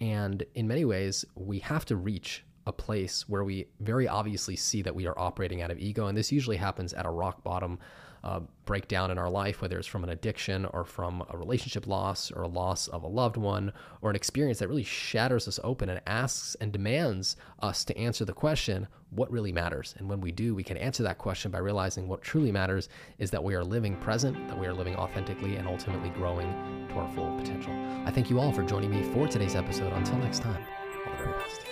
And 0.00 0.44
in 0.54 0.68
many 0.68 0.84
ways, 0.84 1.24
we 1.34 1.58
have 1.60 1.84
to 1.86 1.96
reach 1.96 2.44
a 2.66 2.72
place 2.72 3.28
where 3.28 3.44
we 3.44 3.68
very 3.80 4.06
obviously 4.06 4.54
see 4.54 4.82
that 4.82 4.94
we 4.94 5.06
are 5.06 5.18
operating 5.18 5.62
out 5.62 5.70
of 5.70 5.78
ego. 5.78 6.06
And 6.06 6.16
this 6.16 6.30
usually 6.30 6.56
happens 6.56 6.92
at 6.92 7.06
a 7.06 7.10
rock 7.10 7.42
bottom 7.42 7.78
uh, 8.24 8.40
breakdown 8.64 9.10
in 9.10 9.18
our 9.18 9.30
life, 9.30 9.62
whether 9.62 9.78
it's 9.78 9.86
from 9.86 10.04
an 10.04 10.10
addiction 10.10 10.66
or 10.66 10.84
from 10.84 11.24
a 11.30 11.36
relationship 11.36 11.86
loss 11.86 12.30
or 12.30 12.42
a 12.42 12.48
loss 12.48 12.88
of 12.88 13.02
a 13.02 13.06
loved 13.06 13.36
one 13.36 13.72
or 14.02 14.10
an 14.10 14.16
experience 14.16 14.58
that 14.58 14.68
really 14.68 14.84
shatters 14.84 15.48
us 15.48 15.58
open 15.64 15.88
and 15.88 16.00
asks 16.06 16.54
and 16.60 16.72
demands 16.72 17.36
us 17.60 17.84
to 17.84 17.96
answer 17.96 18.24
the 18.24 18.32
question, 18.32 18.86
what 19.10 19.30
really 19.30 19.52
matters? 19.52 19.94
And 19.98 20.08
when 20.08 20.20
we 20.20 20.32
do, 20.32 20.54
we 20.54 20.64
can 20.64 20.76
answer 20.76 21.02
that 21.04 21.18
question 21.18 21.50
by 21.50 21.58
realizing 21.58 22.08
what 22.08 22.22
truly 22.22 22.52
matters 22.52 22.88
is 23.18 23.30
that 23.30 23.42
we 23.42 23.54
are 23.54 23.64
living 23.64 23.96
present, 23.96 24.48
that 24.48 24.58
we 24.58 24.66
are 24.66 24.74
living 24.74 24.96
authentically, 24.96 25.56
and 25.56 25.66
ultimately 25.66 26.10
growing 26.10 26.52
to 26.90 26.94
our 26.96 27.08
full 27.14 27.34
potential. 27.38 27.72
I 28.04 28.10
thank 28.10 28.28
you 28.28 28.38
all 28.38 28.52
for 28.52 28.62
joining 28.62 28.90
me 28.90 29.02
for 29.14 29.26
today's 29.26 29.54
episode. 29.54 29.92
Until 29.94 30.18
next 30.18 30.42
time, 30.42 30.62
all 31.06 31.16
the 31.16 31.24
very 31.24 31.38
best. 31.38 31.67